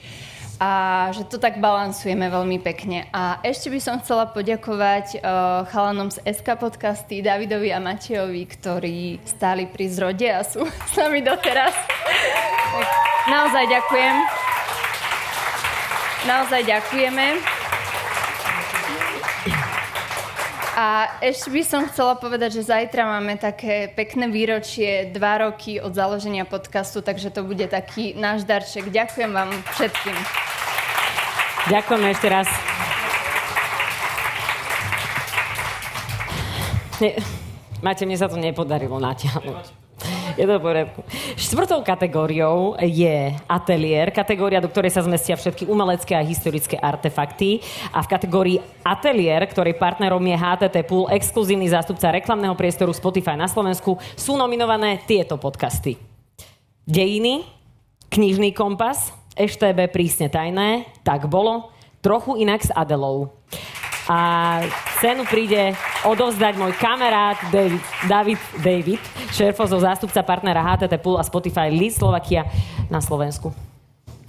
a 0.56 0.72
že 1.12 1.28
to 1.28 1.36
tak 1.36 1.60
balansujeme 1.60 2.32
veľmi 2.32 2.58
pekne. 2.64 3.12
A 3.12 3.44
ešte 3.44 3.68
by 3.68 3.80
som 3.80 4.00
chcela 4.00 4.24
poďakovať 4.24 5.20
uh, 5.20 5.68
chalanom 5.68 6.08
z 6.08 6.24
SK 6.24 6.56
podcasty, 6.56 7.20
Davidovi 7.20 7.76
a 7.76 7.80
Matejovi, 7.80 8.48
ktorí 8.48 9.20
stáli 9.28 9.68
pri 9.68 9.86
zrode 9.92 10.28
a 10.32 10.40
sú 10.40 10.64
s 10.90 10.94
nami 10.96 11.20
doteraz. 11.20 11.76
tak 12.72 12.88
naozaj 13.28 13.68
ďakujem. 13.68 14.55
Naozaj 16.26 16.66
ďakujeme. 16.66 17.38
A 20.76 21.08
ešte 21.24 21.48
by 21.48 21.62
som 21.64 21.88
chcela 21.88 22.18
povedať, 22.18 22.60
že 22.60 22.68
zajtra 22.68 23.08
máme 23.08 23.40
také 23.40 23.88
pekné 23.94 24.28
výročie, 24.28 25.08
dva 25.14 25.48
roky 25.48 25.80
od 25.80 25.94
založenia 25.94 26.44
podcastu, 26.44 27.00
takže 27.00 27.32
to 27.32 27.46
bude 27.46 27.64
taký 27.70 28.12
náš 28.12 28.44
darček. 28.44 28.92
Ďakujem 28.92 29.30
vám 29.32 29.54
všetkým. 29.72 30.16
Ďakujeme 31.72 32.06
ešte 32.12 32.28
raz. 32.28 32.48
Ne, 37.00 37.10
máte, 37.80 38.02
mne 38.02 38.18
sa 38.18 38.28
to 38.28 38.36
nepodarilo 38.36 38.98
natiahnuť. 38.98 39.85
Je 40.36 40.44
to 40.44 40.60
v 40.60 40.62
poriadku. 40.62 41.00
Štvrtou 41.40 41.80
kategóriou 41.80 42.76
je 42.84 43.32
ateliér, 43.48 44.12
kategória, 44.12 44.60
do 44.60 44.68
ktorej 44.68 44.92
sa 44.92 45.00
zmestia 45.00 45.32
všetky 45.32 45.64
umelecké 45.64 46.12
a 46.12 46.20
historické 46.20 46.76
artefakty. 46.76 47.64
A 47.88 48.04
v 48.04 48.10
kategórii 48.12 48.58
ateliér, 48.84 49.48
ktorej 49.48 49.80
partnerom 49.80 50.20
je 50.20 50.36
HTT 50.36 50.76
Pool, 50.84 51.08
exkluzívny 51.08 51.72
zástupca 51.72 52.12
reklamného 52.12 52.52
priestoru 52.52 52.92
Spotify 52.92 53.32
na 53.32 53.48
Slovensku, 53.48 53.96
sú 54.12 54.36
nominované 54.36 55.00
tieto 55.08 55.40
podcasty. 55.40 55.96
Dejiny, 56.84 57.56
Knižný 58.06 58.54
kompas, 58.54 59.10
EŠTB 59.34 59.90
prísne 59.90 60.30
tajné, 60.30 60.86
tak 61.02 61.26
bolo, 61.26 61.74
trochu 62.04 62.38
inak 62.38 62.62
s 62.62 62.70
Adelou 62.70 63.34
a 64.06 64.18
cenu 65.02 65.26
príde 65.26 65.74
odovzdať 66.06 66.54
môj 66.54 66.72
kamarát 66.78 67.34
David, 67.50 67.82
David, 68.06 68.40
David 68.62 69.02
šéfo 69.34 69.66
zo 69.66 69.82
zástupca 69.82 70.22
partnera 70.22 70.62
HTT 70.62 71.02
Pool 71.02 71.18
a 71.18 71.26
Spotify 71.26 71.66
List 71.68 71.98
Slovakia 71.98 72.46
na 72.86 73.02
Slovensku. 73.02 73.50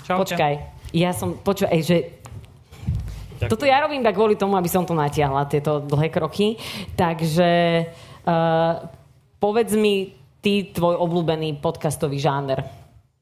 Čaute. 0.01 0.33
Počkaj, 0.33 0.53
ja 0.97 1.13
som, 1.13 1.37
počúvaj, 1.37 1.81
že 1.85 1.97
Ďakujem. 3.37 3.53
Toto 3.53 3.69
ja 3.69 3.77
robím 3.85 4.01
tak 4.01 4.17
kvôli 4.17 4.33
tomu, 4.33 4.57
aby 4.57 4.65
som 4.65 4.81
to 4.81 4.97
natiahla, 4.97 5.45
tieto 5.45 5.77
dlhé 5.77 6.09
kroky. 6.09 6.57
Takže 6.97 7.85
uh, 8.25 8.89
povedz 9.37 9.77
mi 9.77 10.17
ty 10.41 10.73
tvoj 10.73 10.97
obľúbený 10.97 11.61
podcastový 11.61 12.17
žáner. 12.17 12.65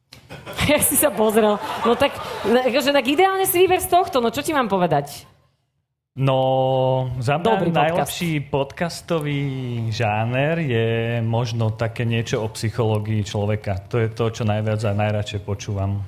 ja 0.71 0.79
si 0.79 0.95
sa 0.95 1.11
pozrel. 1.11 1.59
No 1.83 1.99
tak, 1.99 2.15
akože, 2.47 2.95
tak 2.95 3.05
ideálne 3.11 3.43
si 3.43 3.59
vyber 3.59 3.83
z 3.83 3.91
tohto, 3.91 4.23
no 4.23 4.31
čo 4.31 4.39
ti 4.39 4.55
mám 4.55 4.71
povedať? 4.71 5.34
No, 6.15 7.11
za 7.19 7.35
mňa 7.35 7.43
Dobrý 7.43 7.71
najlepší 7.75 8.47
podcast. 8.47 9.03
podcastový 9.03 9.43
žáner 9.91 10.63
je 10.63 10.87
možno 11.19 11.75
také 11.75 12.07
niečo 12.07 12.39
o 12.39 12.47
psychológii 12.55 13.27
človeka. 13.27 13.83
To 13.91 13.99
je 13.99 14.07
to, 14.07 14.31
čo 14.31 14.47
najviac 14.47 14.79
a 14.87 14.95
najradšej 14.95 15.43
počúvam. 15.43 15.99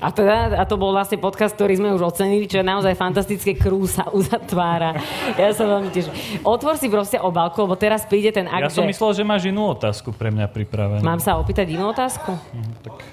A, 0.00 0.08
teda, 0.08 0.56
a 0.56 0.64
to 0.64 0.80
bol 0.80 0.96
vlastne 0.96 1.20
podcast, 1.20 1.52
ktorý 1.52 1.76
sme 1.76 1.92
už 1.92 2.00
ocenili, 2.00 2.48
čo 2.48 2.64
je 2.64 2.66
naozaj 2.66 2.96
fantastické 2.96 3.52
krú 3.52 3.84
sa 3.84 4.08
uzatvára. 4.24 4.96
Ja 5.36 5.52
sa 5.52 5.68
veľmi 5.68 5.92
teším. 5.92 6.16
Otvor 6.48 6.80
si 6.80 6.88
proste 6.88 7.20
obálku, 7.20 7.60
lebo 7.60 7.76
teraz 7.76 8.08
príde 8.08 8.32
ten 8.32 8.48
akt, 8.48 8.72
Ja 8.72 8.72
som 8.72 8.88
že... 8.88 8.96
myslel, 8.96 9.20
že 9.20 9.22
máš 9.28 9.52
inú 9.52 9.68
otázku 9.68 10.16
pre 10.16 10.32
mňa 10.32 10.48
pripravenú. 10.48 11.04
Mám 11.04 11.20
sa 11.20 11.36
opýtať 11.36 11.76
inú 11.76 11.92
otázku? 11.92 12.40
Mhm, 12.56 12.72
tak. 12.88 13.04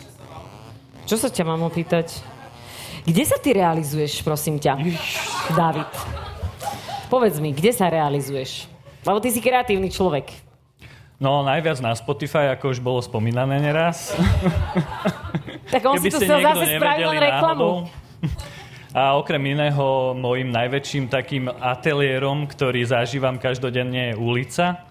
Čo 1.03 1.19
sa 1.19 1.27
ťa 1.27 1.43
mám 1.43 1.67
opýtať? 1.67 2.15
Kde 3.03 3.27
sa 3.27 3.36
ty 3.43 3.51
realizuješ, 3.51 4.24
prosím 4.24 4.55
ťa, 4.55 4.79
David? 5.51 5.91
Povedz 7.10 7.42
mi, 7.42 7.50
kde 7.51 7.74
sa 7.74 7.89
realizuješ? 7.89 8.70
Lebo 9.01 9.18
ty 9.18 9.34
si 9.34 9.42
kreatívny 9.42 9.89
človek. 9.89 10.30
No, 11.20 11.44
najviac 11.44 11.82
na 11.84 11.92
Spotify, 11.98 12.54
ako 12.54 12.72
už 12.72 12.80
bolo 12.80 13.01
spomínané 13.04 13.60
neraz. 13.60 14.13
Tak 15.70 15.86
on 15.86 16.01
Keby 16.01 16.10
si 16.10 16.10
tu 16.10 16.18
chcel 16.25 16.42
zase 16.42 16.82
spraviť 16.82 17.06
len 17.06 17.20
reklamu. 17.22 17.86
náhodou. 17.86 17.94
A 18.89 19.13
okrem 19.22 19.54
iného, 19.54 20.18
môjim 20.18 20.50
najväčším 20.50 21.06
takým 21.06 21.46
ateliérom, 21.46 22.50
ktorý 22.50 22.89
zažívam 22.89 23.38
každodenne, 23.38 24.10
je 24.10 24.18
ulica 24.18 24.89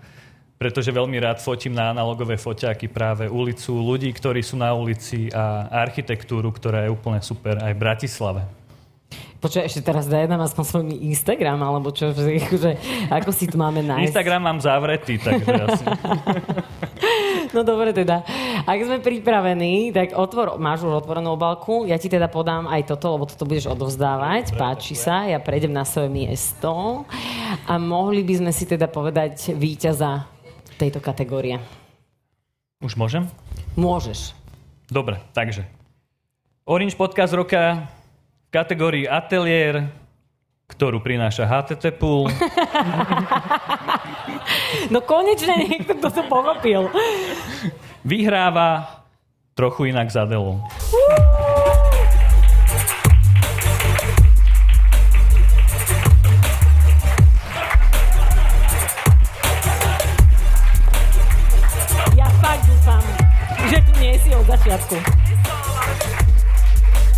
pretože 0.58 0.90
veľmi 0.90 1.22
rád 1.22 1.38
fotím 1.38 1.78
na 1.78 1.94
analogové 1.94 2.34
foťáky 2.34 2.90
práve 2.90 3.30
ulicu, 3.30 3.78
ľudí, 3.78 4.10
ktorí 4.10 4.42
sú 4.42 4.58
na 4.58 4.75
ulici 4.75 5.30
a 5.30 5.70
architektúru, 5.70 6.50
ktorá 6.50 6.82
je 6.82 6.90
úplne 6.90 7.22
super 7.22 7.62
aj 7.62 7.78
v 7.78 7.78
Bratislave. 7.78 8.42
Počkaj, 9.38 9.71
ešte 9.71 9.87
teraz 9.87 10.11
daj 10.11 10.26
nám 10.26 10.42
aspoň 10.42 10.64
svoj 10.66 10.85
Instagram, 11.14 11.62
alebo 11.62 11.95
čo, 11.95 12.11
že, 12.11 12.42
akože, 12.42 12.71
ako 13.07 13.30
si 13.30 13.47
tu 13.47 13.54
máme 13.54 13.87
nájsť. 13.87 14.11
Instagram 14.11 14.42
mám 14.42 14.59
zavretý, 14.59 15.14
takže 15.18 15.52
asi. 15.54 15.85
No 17.49 17.64
dobre 17.64 17.97
teda. 17.97 18.21
Ak 18.68 18.78
sme 18.85 19.00
pripravení, 19.00 19.88
tak 19.88 20.12
otvor, 20.12 20.61
máš 20.61 20.85
už 20.85 21.00
otvorenú 21.00 21.33
obálku, 21.33 21.88
ja 21.88 21.97
ti 21.97 22.12
teda 22.12 22.28
podám 22.28 22.68
aj 22.68 22.92
toto, 22.92 23.16
lebo 23.16 23.25
toto 23.25 23.49
budeš 23.49 23.73
odovzdávať, 23.73 24.52
páči 24.52 24.92
sa, 24.92 25.25
ja 25.25 25.40
prejdem 25.40 25.73
na 25.73 25.88
svoje 25.88 26.12
miesto 26.12 27.04
a 27.64 27.80
mohli 27.80 28.21
by 28.21 28.45
sme 28.45 28.52
si 28.52 28.68
teda 28.68 28.85
povedať 28.92 29.57
víťaza 29.57 30.28
tejto 30.76 31.00
kategórie. 31.00 31.57
Už 32.85 33.00
môžem? 33.00 33.25
Môžeš. 33.80 34.37
Dobre, 34.92 35.16
takže. 35.33 35.64
Orange 36.68 37.00
Podcast 37.00 37.33
roka 37.33 37.88
v 38.48 38.56
kategórii 38.56 39.04
Atelier, 39.04 39.92
ktorú 40.72 41.04
prináša 41.04 41.44
HTT 41.44 41.92
Pool. 42.00 42.32
No 44.88 45.00
konečne 45.04 45.64
niekto 45.64 45.96
toto 45.96 46.24
pochopil. 46.28 46.88
Vyhráva 48.04 49.00
trochu 49.52 49.92
inak 49.92 50.08
za 50.08 50.24
Adelou. 50.24 50.60
Ja 62.16 62.28
fakt 62.40 62.64
dúfam, 62.64 63.02
že 63.72 63.78
tu 63.84 63.92
nie 64.00 64.16
si 64.20 64.30
od 64.32 64.44
začiatku. 64.48 65.27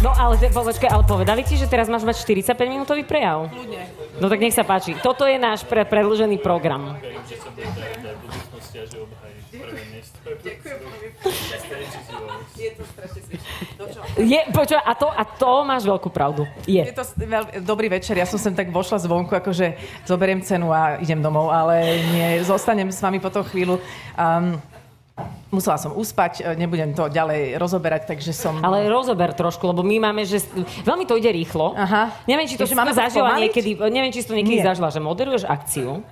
No 0.00 0.10
ale 0.16 0.40
te- 0.40 0.48
počkaj, 0.48 0.88
ale 0.88 1.04
povedali 1.04 1.44
ti, 1.44 1.60
že 1.60 1.68
teraz 1.68 1.84
máš 1.84 2.08
mať 2.08 2.24
45 2.24 2.56
minútový 2.64 3.04
prejav? 3.04 3.52
Ľudne. 3.52 3.84
No 4.16 4.32
tak 4.32 4.40
nech 4.40 4.56
sa 4.56 4.64
páči. 4.64 4.96
Toto 4.96 5.28
je 5.28 5.36
náš 5.36 5.68
pre, 5.68 5.84
predlžený 5.84 6.40
program. 6.40 6.96
Verím, 6.96 7.20
že 7.28 7.36
aj 7.44 8.16
v 8.16 8.20
budúcnosti 8.24 8.76
a. 8.80 8.84
Je, 14.20 14.40
to, 14.96 15.08
a 15.08 15.22
to 15.24 15.50
máš 15.68 15.84
veľkú 15.84 16.08
pravdu. 16.08 16.48
Je. 16.64 16.80
Je 16.80 16.96
to 16.96 17.04
veľ, 17.16 17.60
dobrý 17.60 17.92
večer, 17.92 18.16
ja 18.16 18.24
som 18.24 18.40
sem 18.40 18.56
tak 18.56 18.72
vošla 18.72 19.04
zvonku, 19.04 19.32
akože 19.36 19.76
zoberiem 20.08 20.40
cenu 20.40 20.72
a 20.72 20.96
idem 20.96 21.20
domov, 21.20 21.52
ale 21.52 22.00
nie, 22.12 22.28
zostanem 22.44 22.88
s 22.88 23.00
vami 23.04 23.20
po 23.20 23.28
tú 23.28 23.44
chvíľu. 23.44 23.80
Um, 24.16 24.56
musela 25.50 25.76
som 25.76 25.92
uspať, 25.92 26.40
e, 26.40 26.54
nebudem 26.54 26.94
to 26.94 27.10
ďalej 27.10 27.58
rozoberať, 27.58 28.06
takže 28.06 28.30
som... 28.30 28.62
Ale 28.62 28.86
rozober 28.86 29.34
trošku, 29.34 29.66
lebo 29.66 29.82
my 29.82 30.10
máme, 30.10 30.22
že 30.22 30.40
veľmi 30.82 31.04
to 31.04 31.18
ide 31.18 31.30
rýchlo. 31.30 31.74
Aha. 31.74 32.14
Neviem, 32.24 32.46
či 32.46 32.54
to 32.54 32.64
Takže 32.64 32.78
máme 32.78 32.92
to 32.94 33.00
zažila 33.02 33.28
spomaliť? 33.34 33.42
niekedy, 33.42 33.70
neviem, 33.90 34.10
či 34.10 34.20
si 34.22 34.28
to 34.30 34.36
niekedy 34.38 34.62
Nie. 34.62 34.68
zažila, 34.70 34.88
že 34.88 35.00
moderuješ 35.02 35.44
akciu, 35.44 36.06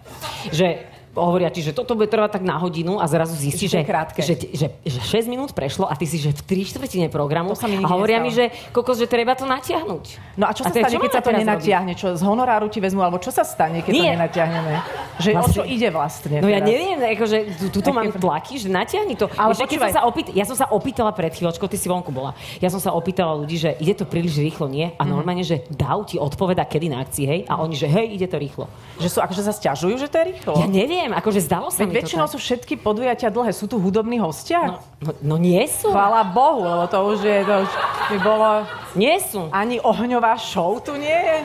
že 0.51 0.83
hovoria 1.21 1.51
ti, 1.51 1.61
že 1.61 1.71
toto 1.71 1.93
bude 1.93 2.07
trvať 2.07 2.39
tak 2.39 2.43
na 2.43 2.57
hodinu 2.57 2.99
a 2.99 3.07
zrazu 3.07 3.35
zistíš, 3.35 3.71
Že 3.71 3.83
to 3.83 4.23
že, 4.23 4.35
že, 4.53 4.67
že, 4.85 4.99
že 4.99 4.99
6 5.23 5.27
minút 5.27 5.51
prešlo 5.53 5.85
a 5.85 5.95
ty 5.95 6.05
si 6.05 6.17
že 6.17 6.31
v 6.31 6.43
3 6.63 6.71
štvrtine 6.71 7.07
programu 7.09 7.53
To 7.53 7.59
sa 7.59 7.67
mi 7.67 7.77
a 7.77 7.87
hovoria 7.87 8.19
mi, 8.19 8.31
že 8.31 8.49
kokos, 8.71 8.97
že 8.97 9.07
treba 9.07 9.35
to 9.35 9.45
natiahnuť. 9.45 10.05
No 10.37 10.47
a 10.47 10.53
čo 10.53 10.63
sa 10.63 10.71
teda 10.71 10.87
stane, 10.87 10.97
keď 10.97 11.05
máme 11.05 11.15
sa 11.15 11.21
to 11.21 11.31
nenatiahne? 11.33 11.93
Čo, 11.93 12.07
z 12.15 12.23
honoráru 12.23 12.67
ti 12.67 12.79
vezmu? 12.79 13.01
Alebo 13.01 13.19
čo 13.19 13.31
sa 13.31 13.43
stane, 13.43 13.83
keď 13.83 13.91
to 13.91 14.03
Nie. 14.03 14.13
nenatiahneme? 14.15 14.73
Že 15.19 15.31
o 15.31 15.35
Vlastne- 15.37 15.55
čo 15.55 15.63
ide 15.67 15.89
vlastne? 15.91 16.37
No 16.39 16.47
ja 16.47 16.61
teraz? 16.61 16.69
neviem, 16.71 16.97
akože 17.19 17.37
tu- 17.59 17.71
tuto 17.75 17.91
mám 17.91 18.09
tlaky, 18.11 18.55
že 18.57 18.69
natiahni 18.69 19.15
to. 19.15 19.27
Ale 19.35 19.53
Ale 19.53 19.67
keď 19.67 19.79
som 19.83 19.91
sa 19.91 20.03
opýt- 20.07 20.33
ja 20.33 20.45
som 20.47 20.55
sa 20.55 20.67
opýtala 20.71 21.11
pred 21.11 21.35
chvíľočkou, 21.35 21.67
ty 21.67 21.75
si 21.75 21.91
vonku 21.91 22.11
bola, 22.11 22.33
ja 22.59 22.69
som 22.69 22.79
sa 22.79 22.95
opýtala 22.95 23.35
ľudí, 23.35 23.59
že 23.59 23.75
ide 23.79 23.95
to 23.95 24.07
príliš 24.07 24.39
rýchlo, 24.39 24.71
nie? 24.71 24.91
Mhm. 24.91 24.95
A 24.99 25.03
normálne, 25.05 25.43
že 25.43 25.67
Dav 25.69 26.07
ti 26.07 26.17
odpoveda, 26.17 26.65
kedy 26.65 26.87
na 26.89 27.03
akcii, 27.03 27.25
hej? 27.27 27.41
A 27.49 27.59
oni, 27.59 27.75
že 27.75 27.87
hej, 27.87 28.15
ide 28.15 28.27
to 28.27 28.39
rýchlo. 28.39 28.69
Že 28.99 29.09
sú, 29.09 29.19
akože 29.19 29.43
sa 29.43 29.53
sťažujú, 29.53 29.95
že 29.99 30.07
to 30.07 30.17
je 30.19 30.25
rýchlo? 30.37 30.53
Ja 30.59 30.67
neviem, 30.67 31.08
akože 31.15 31.41
zdalo 31.45 31.69
sa 31.73 31.85
Veď 31.85 31.89
mi 31.89 31.93
to 31.93 31.99
väčšinou 32.03 32.27
tak. 32.27 32.33
sú 32.35 32.39
všetky 32.41 32.75
podujatia 32.81 33.29
dlhé. 33.33 33.53
Sú 33.55 33.71
tu 33.71 33.77
hudobní 33.81 34.19
hostia? 34.21 34.79
No, 34.79 34.81
no, 35.01 35.13
no 35.23 35.37
nie 35.37 35.65
sú. 35.69 35.93
Chvála 35.93 36.27
Bohu, 36.29 36.65
lebo 36.65 36.85
to 36.91 36.99
už 37.15 37.19
je, 37.25 37.39
to 37.45 37.55
už 37.65 37.71
by 38.09 38.19
bolo... 38.21 38.49
Nie 38.97 39.21
sú. 39.23 39.47
Ani 39.53 39.79
ohňová 39.79 40.35
show 40.41 40.81
tu 40.81 40.97
nie 40.97 41.13
je? 41.13 41.37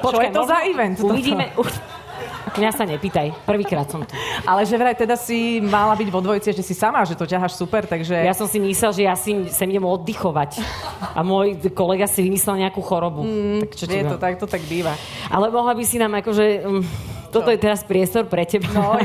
Čo 0.00 0.22
je 0.22 0.30
to 0.32 0.42
možno 0.42 0.50
za 0.50 0.58
event? 0.64 0.96
toto? 0.96 1.12
Uvidíme. 1.12 1.52
Mňa 2.56 2.72
sa 2.72 2.88
nepýtaj, 2.88 3.44
prvýkrát 3.44 3.84
som 3.84 4.00
tu. 4.00 4.16
Ale 4.48 4.64
že 4.64 4.80
vraj 4.80 4.96
teda 4.96 5.12
si 5.12 5.60
mala 5.60 5.92
byť 5.92 6.08
vo 6.08 6.24
dvojici, 6.24 6.56
že 6.56 6.64
si 6.64 6.72
sama, 6.72 7.04
že 7.04 7.12
to 7.12 7.28
ťaháš 7.28 7.52
super, 7.52 7.84
takže... 7.84 8.16
Ja 8.16 8.32
som 8.32 8.48
si 8.48 8.56
myslel, 8.56 8.96
že 8.96 9.02
ja 9.04 9.12
si 9.12 9.44
sem 9.52 9.68
idem 9.68 9.84
oddychovať. 9.84 10.64
A 11.12 11.20
môj 11.20 11.60
kolega 11.76 12.08
si 12.08 12.24
vymyslel 12.24 12.64
nejakú 12.64 12.80
chorobu. 12.80 13.28
Mm, 13.28 13.68
tak 13.68 13.70
čo 13.76 13.84
je 13.84 14.04
to 14.08 14.16
tak, 14.16 14.40
to 14.40 14.48
tak 14.48 14.64
býva. 14.64 14.96
Ale 15.28 15.52
mohla 15.52 15.76
by 15.76 15.84
si 15.84 16.00
nám 16.00 16.16
akože... 16.16 16.64
Um, 16.64 16.80
toto 17.36 17.48
je 17.48 17.58
teraz 17.58 17.80
priestor 17.80 18.24
pre 18.24 18.42
teba. 18.42 18.66
No. 18.72 18.96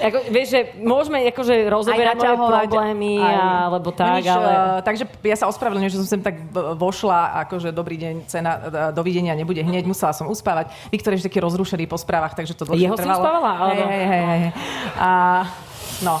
Ako, 0.00 0.18
vieš, 0.28 0.48
že 0.50 0.60
môžeme 0.78 1.22
akože 1.26 1.54
rozoberať 1.66 2.14
moje 2.14 2.36
problémy, 2.36 3.12
aj- 3.16 3.40
alebo 3.66 3.90
No 3.90 3.96
tak, 3.96 4.20
nič, 4.20 4.28
ale... 4.28 4.48
eh, 4.48 4.58
takže 4.82 5.04
ja 5.22 5.36
sa 5.36 5.46
ospravedlňujem, 5.46 5.92
že 5.92 5.98
som 5.98 6.08
sem 6.08 6.20
tak 6.20 6.40
vošla, 6.74 7.20
akože 7.44 7.70
dobrý 7.70 7.96
deň, 7.96 8.14
cena, 8.26 8.52
eh, 8.54 8.62
dovidenia 8.90 9.32
nebude 9.32 9.58
hneď, 9.58 9.84
musela 9.84 10.10
som 10.10 10.26
uspávať. 10.26 10.70
Viktor 10.88 11.12
je 11.12 11.22
taký 11.22 11.38
rozrušený 11.38 11.84
po 11.84 11.96
správach, 11.96 12.32
takže 12.32 12.54
to 12.54 12.64
dlhšie 12.64 12.84
Jeho 12.84 12.96
si 12.96 13.02
trvalo. 13.02 13.20
uspávala, 13.20 13.50
alebo? 13.56 13.82
Hej, 13.84 14.04
hej, 14.04 14.22
hej, 14.22 14.38
hej. 14.40 14.52
A, 14.96 15.10
no, 16.00 16.14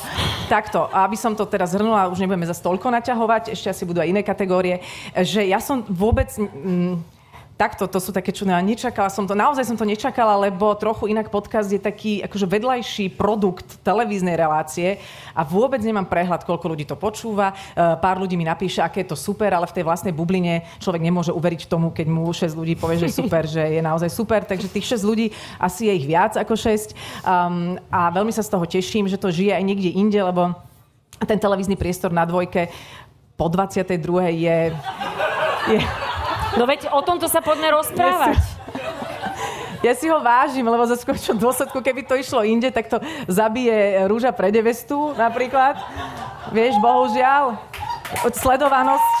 takto, 0.46 0.86
aby 0.88 1.14
som 1.14 1.32
to 1.32 1.44
teraz 1.44 1.72
zhrnula, 1.72 2.08
už 2.08 2.18
nebudeme 2.18 2.44
za 2.44 2.54
toľko 2.54 2.88
naťahovať, 2.90 3.52
ešte 3.52 3.68
asi 3.68 3.82
budú 3.84 4.00
aj 4.00 4.08
iné 4.08 4.22
kategórie, 4.22 4.80
že 5.18 5.44
ja 5.44 5.58
som 5.58 5.82
vôbec... 5.84 6.30
Mm, 6.36 7.13
Takto, 7.54 7.86
to 7.86 8.02
sú 8.02 8.10
také 8.10 8.34
čudné. 8.34 8.50
Nečakala 8.66 9.06
som 9.06 9.30
to, 9.30 9.38
naozaj 9.38 9.62
som 9.62 9.78
to 9.78 9.86
nečakala, 9.86 10.34
lebo 10.42 10.74
trochu 10.74 11.14
inak 11.14 11.30
podcast 11.30 11.70
je 11.70 11.78
taký 11.78 12.18
akože 12.26 12.50
vedľajší 12.50 13.14
produkt 13.14 13.78
televíznej 13.86 14.34
relácie 14.34 14.98
a 15.30 15.46
vôbec 15.46 15.78
nemám 15.78 16.02
prehľad, 16.10 16.42
koľko 16.42 16.66
ľudí 16.74 16.82
to 16.82 16.98
počúva. 16.98 17.54
E, 17.54 17.78
Pár 18.02 18.18
ľudí 18.18 18.34
mi 18.34 18.42
napíše, 18.42 18.82
aké 18.82 19.06
je 19.06 19.14
to 19.14 19.18
super, 19.18 19.54
ale 19.54 19.70
v 19.70 19.76
tej 19.78 19.86
vlastnej 19.86 20.10
bubline 20.10 20.66
človek 20.82 20.98
nemôže 20.98 21.30
uveriť 21.30 21.70
tomu, 21.70 21.94
keď 21.94 22.06
mu 22.10 22.26
6 22.26 22.58
ľudí 22.58 22.74
povie, 22.74 23.06
že 23.06 23.14
super, 23.14 23.46
že 23.46 23.62
je 23.62 23.78
naozaj 23.78 24.10
super. 24.10 24.42
Takže 24.42 24.74
tých 24.74 24.98
6 24.98 25.06
ľudí 25.06 25.30
asi 25.62 25.86
je 25.86 25.94
ich 25.94 26.10
viac 26.10 26.34
ako 26.34 26.58
6. 26.58 26.90
Um, 27.22 27.78
a 27.86 28.10
veľmi 28.10 28.34
sa 28.34 28.42
z 28.42 28.50
toho 28.50 28.66
teším, 28.66 29.06
že 29.06 29.14
to 29.14 29.30
žije 29.30 29.54
aj 29.54 29.62
niekde 29.62 29.94
inde, 29.94 30.18
lebo 30.18 30.58
ten 31.22 31.38
televízny 31.38 31.78
priestor 31.78 32.10
na 32.10 32.26
dvojke 32.26 32.66
po 33.38 33.46
22. 33.46 34.42
je, 34.42 34.58
je 35.70 35.78
No 36.54 36.64
veď 36.70 36.86
o 36.94 37.02
tomto 37.02 37.26
sa 37.26 37.42
poďme 37.42 37.74
rozprávať. 37.74 38.38
Ja 39.84 39.92
si 39.92 40.08
ho 40.08 40.16
vážim, 40.16 40.64
lebo 40.64 40.80
za 40.88 40.96
skončnom 40.96 41.36
dôsledku, 41.36 41.76
keby 41.84 42.08
to 42.08 42.16
išlo 42.16 42.40
inde, 42.40 42.72
tak 42.72 42.88
to 42.88 43.04
zabije 43.28 44.08
rúža 44.08 44.32
pre 44.32 44.48
nevestu 44.48 45.12
napríklad. 45.12 45.76
Vieš, 46.56 46.80
bohužiaľ. 46.80 47.60
Sledovanosť. 48.32 49.16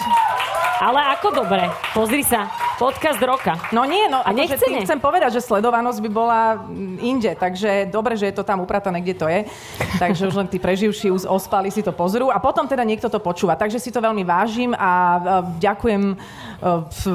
Ale 0.82 0.98
ako 1.14 1.28
dobre. 1.30 1.70
Pozri 1.94 2.26
sa. 2.26 2.50
Podcast 2.74 3.22
roka. 3.22 3.54
No 3.70 3.86
nie, 3.86 4.10
no 4.10 4.18
A 4.18 4.34
akože 4.34 4.58
nechcene. 4.58 4.82
tým 4.82 4.82
chcem 4.82 4.98
povedať, 4.98 5.38
že 5.38 5.46
sledovanosť 5.46 6.02
by 6.02 6.10
bola 6.10 6.58
mm, 6.58 6.98
inde, 6.98 7.30
takže 7.38 7.86
dobre, 7.86 8.18
že 8.18 8.26
je 8.26 8.34
to 8.34 8.42
tam 8.42 8.58
upratané, 8.66 8.98
kde 8.98 9.14
to 9.14 9.30
je. 9.30 9.46
Takže 10.02 10.26
už 10.26 10.34
len 10.34 10.48
tí 10.50 10.58
preživší 10.58 11.14
už 11.14 11.30
ospali 11.30 11.70
si 11.70 11.86
to 11.86 11.94
pozrú 11.94 12.34
a 12.34 12.42
potom 12.42 12.66
teda 12.66 12.82
niekto 12.82 13.06
to 13.06 13.22
počúva. 13.22 13.54
Takže 13.54 13.78
si 13.78 13.94
to 13.94 14.02
veľmi 14.02 14.26
vážim 14.26 14.74
a 14.74 15.22
ďakujem 15.62 16.02
e, 16.10 16.16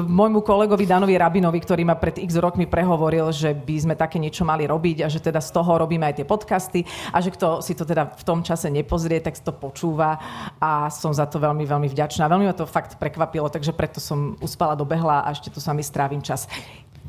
môjmu 0.08 0.40
kolegovi 0.40 0.88
Danovi 0.88 1.20
Rabinovi, 1.20 1.60
ktorý 1.60 1.84
ma 1.84 2.00
pred 2.00 2.16
x 2.16 2.40
rokmi 2.40 2.64
prehovoril, 2.64 3.28
že 3.28 3.52
by 3.52 3.76
sme 3.76 3.94
také 4.00 4.16
niečo 4.16 4.48
mali 4.48 4.64
robiť 4.64 5.04
a 5.04 5.12
že 5.12 5.20
teda 5.20 5.44
z 5.44 5.52
toho 5.52 5.76
robíme 5.76 6.08
aj 6.08 6.16
tie 6.16 6.24
podcasty 6.24 6.80
a 7.12 7.20
že 7.20 7.36
kto 7.36 7.60
si 7.60 7.76
to 7.76 7.84
teda 7.84 8.08
v 8.16 8.24
tom 8.24 8.40
čase 8.40 8.72
nepozrie, 8.72 9.20
tak 9.20 9.36
to 9.36 9.52
počúva 9.52 10.16
a 10.56 10.88
som 10.88 11.12
za 11.12 11.28
to 11.28 11.36
veľmi, 11.36 11.68
veľmi 11.68 11.92
vďačná. 11.92 12.24
Veľmi 12.24 12.48
ma 12.48 12.56
to 12.56 12.64
fakt 12.64 12.96
prekvapilo, 12.96 13.49
takže 13.50 13.74
preto 13.74 13.98
som 13.98 14.38
uspala, 14.38 14.78
dobehla 14.78 15.26
a 15.26 15.34
ešte 15.34 15.50
tu 15.50 15.58
s 15.58 15.66
vami 15.66 15.82
strávim 15.82 16.22
čas. 16.22 16.46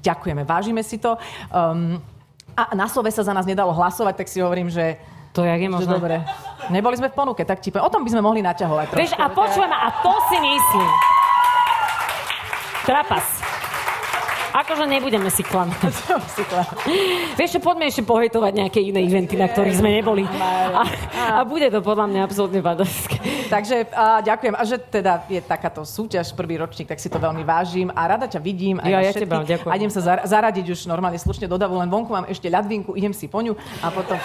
Ďakujeme, 0.01 0.41
vážime 0.43 0.81
si 0.81 0.97
to. 0.97 1.15
Um, 1.53 2.01
a 2.57 2.75
na 2.75 2.89
slove 2.89 3.07
sa 3.13 3.23
za 3.23 3.31
nás 3.31 3.45
nedalo 3.45 3.71
hlasovať, 3.71 4.17
tak 4.17 4.27
si 4.27 4.41
hovorím, 4.41 4.67
že 4.67 4.97
To 5.31 5.45
jak 5.45 5.61
je 5.61 5.69
možné? 5.71 5.87
dobre. 5.87 6.15
Neboli 6.67 6.99
sme 6.99 7.07
v 7.07 7.15
ponuke, 7.15 7.45
tak 7.45 7.63
ti. 7.63 7.71
O 7.71 7.87
tom 7.87 8.03
by 8.03 8.09
sme 8.11 8.19
mohli 8.25 8.43
naťahovať. 8.43 8.97
Vieš, 8.97 9.15
trošku. 9.15 9.23
a 9.23 9.25
počujem, 9.31 9.71
a 9.71 9.87
to 10.03 10.13
si 10.27 10.37
myslím. 10.41 10.89
Trapas. 12.83 13.25
Akože 14.51 14.83
nebudeme 14.83 15.31
si 15.31 15.47
klamať. 15.47 15.79
Si 16.35 16.43
Vieš 17.39 17.49
čo, 17.55 17.59
poďme 17.63 17.87
ešte 17.87 18.03
pohejtovať 18.03 18.51
nejaké 18.51 18.79
iné 18.83 18.99
eventy, 19.07 19.39
na 19.39 19.47
ktorých 19.47 19.79
sme 19.79 19.95
neboli. 19.95 20.27
A, 20.27 20.83
a 21.39 21.41
bude 21.47 21.71
to 21.71 21.79
podľa 21.79 22.11
mňa 22.11 22.19
absolútne 22.27 22.59
badovské. 22.59 23.20
Takže 23.51 23.75
a, 23.91 24.23
ďakujem. 24.23 24.53
A 24.55 24.63
že 24.63 24.77
teda 24.79 25.13
je 25.27 25.37
takáto 25.37 25.83
súťaž, 25.83 26.31
prvý 26.31 26.55
ročník, 26.55 26.87
tak 26.87 26.97
si 26.97 27.05
to 27.05 27.19
veľmi 27.19 27.43
vážim 27.43 27.91
a 27.91 28.07
rada 28.07 28.25
ťa 28.25 28.39
vidím. 28.39 28.79
Aj 28.79 28.87
Ja- 28.87 29.03
ja 29.03 29.11
všetky. 29.11 29.27
teba, 29.27 29.43
ďakujem. 29.43 29.71
A 29.71 29.75
idem 29.75 29.91
sa 29.91 30.01
zar- 30.01 30.23
zaradiť 30.23 30.65
už 30.71 30.79
normálne 30.87 31.19
slušne 31.19 31.45
do 31.45 31.59
davu, 31.59 31.75
len 31.75 31.85
vonku 31.85 32.09
mám 32.09 32.25
ešte 32.25 32.47
ľadvinku, 32.47 32.95
idem 32.95 33.11
si 33.11 33.27
po 33.27 33.43
ňu 33.43 33.53
a 33.79 33.91
potom... 33.91 34.15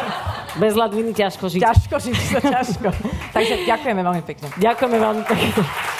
Bez 0.62 0.74
ladviny 0.74 1.10
ťažko 1.10 1.46
žiť. 1.48 1.60
ťažko 1.62 1.96
žiť, 1.98 2.14
to 2.14 2.40
ťažko. 2.42 2.88
Takže 3.36 3.54
ďakujeme 3.66 4.00
veľmi 4.02 4.22
pekne. 4.22 4.46
Ďakujeme 4.54 4.96
veľmi 4.98 5.22
pekne. 5.26 5.93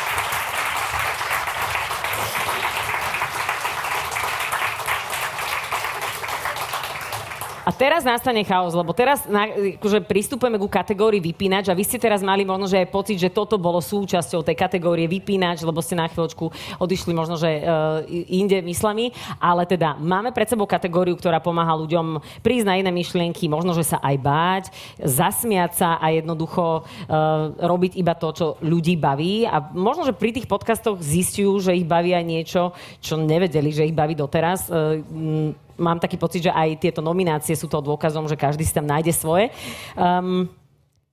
A 7.64 7.72
teraz 7.72 8.04
nastane 8.04 8.44
chaos, 8.44 8.76
lebo 8.76 8.92
teraz 8.92 9.24
na, 9.24 9.48
akože 9.48 10.04
pristupujeme 10.04 10.60
ku 10.60 10.68
kategórii 10.68 11.16
vypínač 11.16 11.72
a 11.72 11.74
vy 11.74 11.80
ste 11.80 11.96
teraz 11.96 12.20
mali 12.20 12.44
možno, 12.44 12.68
že 12.68 12.76
aj 12.76 12.92
pocit, 12.92 13.16
že 13.16 13.32
toto 13.32 13.56
bolo 13.56 13.80
súčasťou 13.80 14.44
tej 14.44 14.52
kategórie 14.52 15.08
vypínač, 15.08 15.64
lebo 15.64 15.80
ste 15.80 15.96
na 15.96 16.04
chvíľočku 16.04 16.52
odišli 16.76 17.16
možno, 17.16 17.40
že 17.40 17.64
uh, 17.64 18.04
inde 18.28 18.60
myslami, 18.60 19.16
ale 19.40 19.64
teda 19.64 19.96
máme 19.96 20.36
pred 20.36 20.44
sebou 20.44 20.68
kategóriu, 20.68 21.16
ktorá 21.16 21.40
pomáha 21.40 21.72
ľuďom 21.80 22.20
prísť 22.44 22.68
na 22.68 22.76
iné 22.76 22.92
myšlienky, 22.92 23.48
možno, 23.48 23.72
že 23.72 23.96
sa 23.96 23.98
aj 24.04 24.16
báť, 24.20 24.64
zasmiať 25.00 25.72
sa 25.72 25.96
a 25.96 26.12
jednoducho 26.12 26.84
uh, 26.84 27.48
robiť 27.64 27.96
iba 27.96 28.12
to, 28.12 28.28
čo 28.36 28.46
ľudí 28.60 29.00
baví 29.00 29.48
a 29.48 29.72
možno, 29.72 30.04
že 30.04 30.12
pri 30.12 30.36
tých 30.36 30.44
podcastoch 30.52 31.00
zistujú, 31.00 31.64
že 31.64 31.80
ich 31.80 31.88
baví 31.88 32.12
aj 32.12 32.24
niečo, 32.28 32.76
čo 33.00 33.16
nevedeli, 33.16 33.72
že 33.72 33.88
ich 33.88 33.96
baví 33.96 34.12
doteraz. 34.12 34.68
Uh, 34.68 35.56
mám 35.78 35.98
taký 35.98 36.16
pocit, 36.16 36.46
že 36.46 36.52
aj 36.52 36.80
tieto 36.80 37.00
nominácie 37.02 37.54
sú 37.54 37.70
to 37.70 37.84
dôkazom, 37.84 38.26
že 38.26 38.38
každý 38.38 38.62
si 38.62 38.74
tam 38.74 38.86
nájde 38.86 39.12
svoje. 39.14 39.50
Um, 39.94 40.50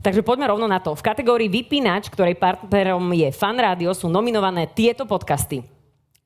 takže 0.02 0.26
poďme 0.26 0.50
rovno 0.50 0.66
na 0.66 0.82
to. 0.82 0.94
V 0.98 1.06
kategórii 1.06 1.50
Vypínač, 1.50 2.10
ktorej 2.10 2.40
partnerom 2.40 3.04
je 3.14 3.30
Fan 3.34 3.58
Rádio, 3.58 3.94
sú 3.94 4.10
nominované 4.10 4.70
tieto 4.70 5.04
podcasty. 5.10 5.64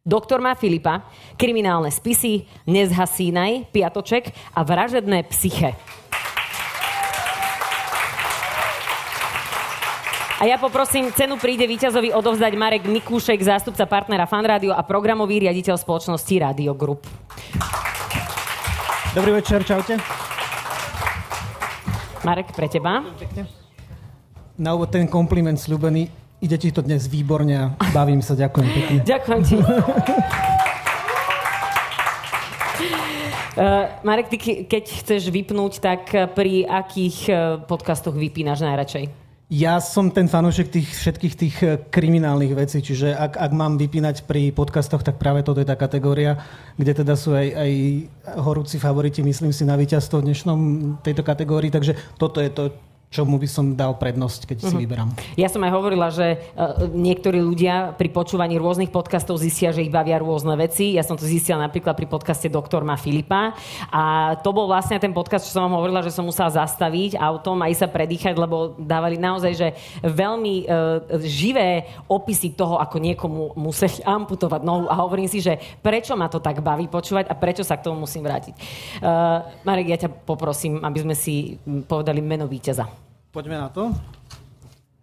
Doktor 0.05 0.37
má 0.37 0.53
Filipa, 0.53 1.09
Kriminálne 1.33 1.89
spisy, 1.89 2.45
Nezhasínaj, 2.69 3.73
Piatoček 3.73 4.29
a 4.53 4.61
Vražedné 4.61 5.25
psyche. 5.33 5.73
A 10.35 10.43
ja 10.43 10.59
poprosím, 10.59 11.15
cenu 11.15 11.39
príde 11.39 11.63
víťazovi 11.63 12.11
odovzdať 12.11 12.53
Marek 12.59 12.83
Mikúšek, 12.85 13.39
zástupca 13.39 13.87
partnera 13.87 14.27
Fanrádio 14.27 14.75
a 14.75 14.83
programový 14.83 15.47
riaditeľ 15.47 15.79
spoločnosti 15.79 16.35
Radio 16.37 16.75
Group. 16.75 17.07
Dobrý 19.15 19.31
večer, 19.31 19.63
čaute. 19.63 19.95
Marek, 22.27 22.51
pre 22.51 22.67
teba. 22.67 22.99
Na 24.59 24.75
úvod 24.75 24.91
ten 24.91 25.07
kompliment 25.07 25.55
slúbený. 25.55 26.11
Ide 26.43 26.59
ti 26.59 26.67
to 26.75 26.83
dnes 26.83 27.07
výborne 27.07 27.55
a 27.55 27.71
bavím 27.95 28.19
sa, 28.19 28.35
ďakujem 28.35 28.67
pekne. 28.75 28.97
Ďakujem 29.07 29.41
ti. 29.47 29.55
Uh, 33.55 33.87
Marek, 34.07 34.27
ty 34.27 34.35
ke- 34.35 34.67
keď 34.67 34.83
chceš 34.83 35.31
vypnúť, 35.31 35.79
tak 35.79 36.11
pri 36.35 36.67
akých 36.67 37.17
eh, 37.31 37.37
podcastoch 37.63 38.19
vypínaš 38.19 38.67
najradšej? 38.67 39.24
Ja 39.45 39.77
som 39.77 40.09
ten 40.09 40.25
fanúšik 40.25 40.73
tých 40.73 40.89
všetkých 40.89 41.33
tých 41.37 41.55
eh, 41.61 41.77
kriminálnych 41.77 42.57
vecí, 42.57 42.81
čiže 42.81 43.13
ak, 43.13 43.37
ak 43.37 43.51
mám 43.53 43.77
vypínať 43.77 44.25
pri 44.25 44.49
podcastoch, 44.49 45.05
tak 45.05 45.21
práve 45.21 45.45
toto 45.45 45.61
je 45.61 45.69
tá 45.69 45.77
kategória, 45.77 46.41
kde 46.81 47.05
teda 47.05 47.13
sú 47.13 47.37
aj, 47.37 47.53
aj 47.53 47.71
horúci 48.41 48.81
favoriti, 48.81 49.21
myslím 49.21 49.53
si, 49.53 49.61
na 49.61 49.77
víťazstvo 49.77 50.25
v 50.25 50.33
dnešnom 50.33 50.59
tejto 51.05 51.21
kategórii, 51.21 51.69
takže 51.69 51.93
toto 52.17 52.41
je 52.41 52.49
to, 52.49 52.73
čomu 53.15 53.39
by 53.39 53.47
som 53.47 53.71
dal 53.71 53.95
prednosť, 53.95 54.51
keď 54.51 54.57
si 54.67 54.75
vyberám. 54.75 55.15
Ja 55.39 55.47
som 55.47 55.63
aj 55.63 55.71
hovorila, 55.71 56.11
že 56.11 56.51
uh, 56.59 56.83
niektorí 56.91 57.39
ľudia 57.39 57.95
pri 57.95 58.11
počúvaní 58.11 58.59
rôznych 58.59 58.91
podcastov 58.91 59.39
zistia, 59.39 59.71
že 59.71 59.87
ich 59.87 59.93
bavia 59.93 60.19
rôzne 60.19 60.51
veci. 60.59 60.99
Ja 60.99 61.03
som 61.07 61.15
to 61.15 61.23
zistila 61.23 61.63
napríklad 61.63 61.95
pri 61.95 62.11
podcaste 62.11 62.51
Doktor 62.51 62.83
má 62.83 62.99
Filipa. 62.99 63.55
A 63.87 64.35
to 64.43 64.51
bol 64.51 64.67
vlastne 64.67 64.99
ten 64.99 65.15
podcast, 65.15 65.47
čo 65.47 65.55
som 65.55 65.71
vám 65.71 65.79
hovorila, 65.79 66.03
že 66.03 66.11
som 66.11 66.27
musela 66.27 66.51
zastaviť 66.51 67.15
autom 67.15 67.63
a 67.63 67.71
ísť 67.71 67.87
sa 67.87 67.89
predýchať, 67.89 68.35
lebo 68.35 68.75
dávali 68.75 69.15
naozaj 69.15 69.53
že 69.55 69.67
veľmi 70.03 70.67
uh, 70.67 70.99
živé 71.23 71.87
opisy 72.11 72.51
toho, 72.51 72.83
ako 72.83 72.99
niekomu 72.99 73.55
museli 73.55 74.03
amputovať 74.19 74.59
nohu. 74.59 74.91
A 74.91 74.99
hovorím 74.99 75.31
si, 75.31 75.39
že 75.39 75.55
prečo 75.79 76.19
ma 76.19 76.27
to 76.27 76.43
tak 76.43 76.59
baví 76.59 76.91
počúvať 76.91 77.31
a 77.31 77.33
prečo 77.37 77.63
sa 77.63 77.79
k 77.79 77.87
tomu 77.87 78.03
musím 78.03 78.27
vrátiť. 78.27 78.55
Uh, 78.99 79.47
Marek, 79.63 79.87
ja 79.87 79.97
ťa 80.03 80.11
poprosím, 80.27 80.83
aby 80.83 80.99
sme 80.99 81.15
si 81.15 81.55
povedali 81.87 82.19
meno 82.19 82.49
víťaza. 82.49 83.04
Poďme 83.35 83.59
na 83.59 83.67
to. 83.67 83.91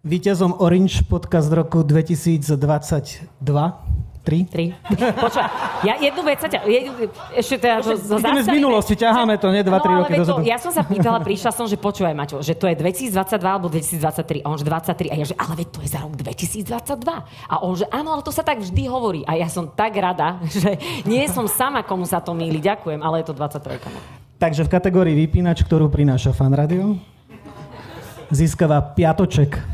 Víťazom 0.01 0.57
Orange 0.57 1.05
podcast 1.05 1.53
roku 1.53 1.85
2022 1.85 3.29
3. 3.29 4.49
Tri. 4.49 4.73
Počúvaj, 5.21 5.49
ja 5.85 6.01
jednu 6.01 6.25
vec 6.25 6.41
sa 6.41 6.49
ťa... 6.49 6.65
Jednu, 6.65 7.13
ešte 7.37 7.61
teda 7.61 7.85
zo, 7.85 7.93
zo 7.93 8.17
Ideme 8.17 8.41
z 8.41 8.49
minulosti, 8.49 8.97
ťaháme 8.97 9.37
to, 9.37 9.53
nie 9.53 9.61
2-3 9.61 9.69
no, 9.69 9.77
ale 9.77 10.01
roky 10.01 10.13
dozadu. 10.17 10.41
ja 10.49 10.57
som 10.57 10.73
sa 10.73 10.81
pýtala, 10.81 11.21
prišla 11.21 11.53
som, 11.53 11.69
že 11.69 11.77
počúvaj, 11.77 12.17
Maťo, 12.17 12.41
že 12.41 12.57
to 12.57 12.65
je 12.65 12.73
2022 12.73 13.13
alebo 13.37 13.69
2023. 13.69 14.41
A 14.41 14.47
on 14.49 14.57
že 14.57 14.65
23. 14.65 15.13
A 15.13 15.15
ja 15.21 15.25
že, 15.29 15.35
ale 15.37 15.53
veď 15.53 15.67
to 15.69 15.79
je 15.85 15.89
za 15.93 15.99
rok 16.01 16.13
2022. 16.17 17.53
A 17.53 17.55
on 17.61 17.73
že, 17.77 17.85
áno, 17.93 18.17
ale 18.17 18.25
to 18.25 18.33
sa 18.33 18.41
tak 18.41 18.65
vždy 18.65 18.89
hovorí. 18.89 19.21
A 19.29 19.37
ja 19.37 19.45
som 19.45 19.69
tak 19.69 19.93
rada, 19.93 20.41
že 20.65 20.73
nie 21.05 21.21
som 21.29 21.45
sama, 21.45 21.85
komu 21.85 22.09
sa 22.09 22.17
to 22.17 22.33
míli. 22.33 22.57
Ďakujem, 22.57 22.97
ale 22.97 23.21
je 23.21 23.29
to 23.29 23.37
23. 23.37 23.77
no. 23.93 24.01
Takže 24.41 24.65
v 24.65 24.69
kategórii 24.73 25.13
vypínač, 25.21 25.61
ktorú 25.61 25.85
prináša 25.93 26.33
Fan 26.33 26.57
Radio, 26.57 26.97
získava 28.33 28.81
piatoček. 28.81 29.72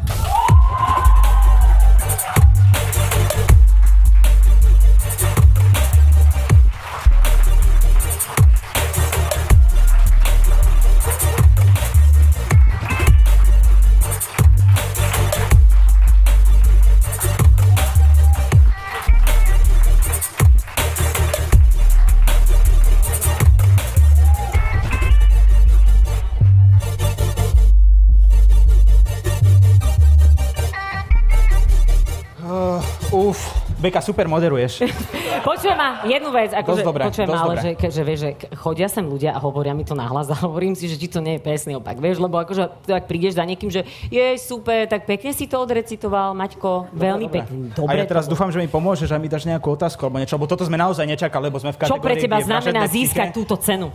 Beka, 33.90 34.06
super 34.06 34.30
moderuješ. 34.30 34.86
Počujem 35.50 35.74
ma, 35.74 36.06
jednu 36.06 36.30
vec, 36.30 36.54
akože, 36.54 36.86
počujem 36.86 37.26
ma, 37.26 37.42
ale 37.42 37.58
že, 37.58 37.72
že, 37.90 38.02
vieš, 38.06 38.20
že 38.22 38.32
chodia 38.54 38.86
sem 38.86 39.02
ľudia 39.02 39.34
a 39.34 39.42
hovoria 39.42 39.74
mi 39.74 39.82
to 39.82 39.98
nahlas 39.98 40.30
a 40.30 40.38
hovorím 40.46 40.78
si, 40.78 40.86
že 40.86 40.94
či 40.94 41.10
to 41.10 41.26
nie 41.26 41.40
je 41.40 41.42
presný 41.42 41.74
opak, 41.82 41.98
vieš, 41.98 42.22
lebo 42.22 42.38
akože 42.38 42.86
tak 42.86 43.10
prídeš 43.10 43.42
za 43.42 43.50
niekým, 43.50 43.74
že 43.74 43.82
je 44.14 44.38
super, 44.38 44.86
tak 44.86 45.10
pekne 45.10 45.34
si 45.34 45.50
to 45.50 45.58
odrecitoval, 45.58 46.38
Maťko, 46.38 46.94
veľmi 46.94 47.28
pekne. 47.34 47.74
a 47.74 47.82
Dobre 47.82 47.98
ja 47.98 48.06
teraz 48.06 48.30
dúfam, 48.30 48.54
že 48.54 48.62
mi 48.62 48.70
pomôžeš, 48.70 49.10
že 49.10 49.18
mi 49.18 49.26
dáš 49.26 49.50
nejakú 49.50 49.74
otázku 49.74 50.06
alebo 50.06 50.22
niečo, 50.22 50.38
lebo 50.38 50.46
toto 50.46 50.62
sme 50.70 50.78
naozaj 50.78 51.10
nečakali, 51.10 51.50
lebo 51.50 51.58
sme 51.58 51.74
v 51.74 51.82
kategórii... 51.82 51.98
Čo 51.98 52.06
pre 52.06 52.14
teba 52.22 52.38
znamená 52.46 52.86
získať 52.86 53.34
túto 53.34 53.58
cenu? 53.58 53.90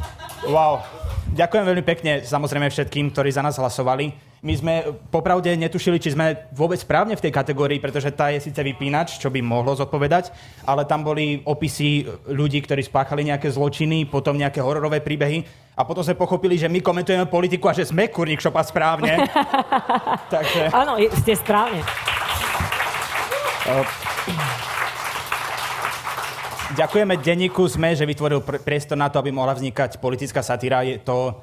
Wow. 0.50 0.83
Ďakujem 1.38 1.64
veľmi 1.70 1.85
pekne 1.87 2.12
samozrejme 2.26 2.66
všetkým, 2.66 3.14
ktorí 3.14 3.30
za 3.30 3.46
nás 3.46 3.54
hlasovali. 3.54 4.34
My 4.44 4.52
sme 4.52 4.74
popravde 5.09 5.48
netušili, 5.57 5.96
či 5.96 6.12
sme 6.12 6.52
vôbec 6.52 6.76
správne 6.76 7.16
v 7.16 7.24
tej 7.24 7.33
kategórii, 7.33 7.80
pretože 7.80 8.12
tá 8.12 8.28
je 8.28 8.44
síce 8.44 8.61
vypínač, 8.61 9.16
čo 9.16 9.33
by 9.33 9.40
mohlo 9.40 9.72
zodpovedať, 9.72 10.37
ale 10.68 10.85
tam 10.85 11.00
boli 11.00 11.40
opisy 11.48 12.04
ľudí, 12.28 12.61
ktorí 12.61 12.85
spáchali 12.85 13.24
nejaké 13.24 13.48
zločiny, 13.48 14.04
potom 14.04 14.37
nejaké 14.37 14.61
hororové 14.61 15.00
príbehy 15.00 15.48
a 15.72 15.88
potom 15.88 16.04
sme 16.04 16.20
pochopili, 16.20 16.61
že 16.61 16.68
my 16.68 16.85
komentujeme 16.85 17.24
politiku 17.24 17.72
a 17.72 17.74
že 17.74 17.88
sme 17.88 18.12
kurník 18.12 18.44
šopa 18.44 18.61
správne. 18.68 19.16
Takže... 20.37 20.68
Áno, 20.76 21.00
je- 21.00 21.09
ste 21.24 21.40
správne. 21.40 21.80
Ďakujeme 26.74 27.16
denníku 27.16 27.64
SME, 27.64 27.96
že 27.96 28.04
vytvoril 28.04 28.44
pr- 28.44 28.61
priestor 28.61 29.00
na 29.00 29.09
to, 29.09 29.24
aby 29.24 29.33
mohla 29.33 29.57
vznikať 29.57 29.96
politická 30.04 30.44
satíra. 30.44 30.85
Je 30.85 31.00
to 31.00 31.40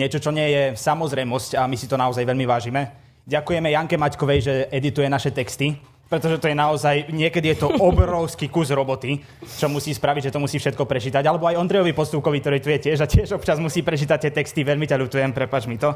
niečo, 0.00 0.16
čo 0.16 0.32
nie 0.32 0.48
je 0.48 0.62
samozrejmosť 0.80 1.60
a 1.60 1.68
my 1.68 1.76
si 1.76 1.84
to 1.84 2.00
naozaj 2.00 2.24
veľmi 2.24 2.48
vážime. 2.48 2.88
Ďakujeme 3.28 3.68
Janke 3.68 4.00
Maťkovej, 4.00 4.38
že 4.40 4.54
edituje 4.72 5.04
naše 5.12 5.28
texty, 5.28 5.76
pretože 6.08 6.40
to 6.42 6.50
je 6.50 6.56
naozaj, 6.56 7.12
niekedy 7.12 7.52
je 7.54 7.62
to 7.62 7.68
obrovský 7.92 8.48
kus 8.48 8.72
roboty, 8.72 9.20
čo 9.44 9.68
musí 9.68 9.92
spraviť, 9.92 10.32
že 10.32 10.34
to 10.34 10.42
musí 10.42 10.56
všetko 10.56 10.88
prečítať. 10.88 11.22
Alebo 11.28 11.44
aj 11.46 11.60
Ondrejovi 11.60 11.92
Postúkovi, 11.92 12.40
ktorý 12.40 12.58
tu 12.58 12.72
je 12.72 12.90
tiež 12.90 12.98
a 13.04 13.06
tiež 13.06 13.36
občas 13.36 13.60
musí 13.60 13.84
prečítať 13.84 14.26
tie 14.26 14.32
texty. 14.32 14.64
Veľmi 14.64 14.88
ťa 14.88 14.96
ľutujem, 14.98 15.30
prepač 15.36 15.68
mi 15.68 15.76
to. 15.76 15.92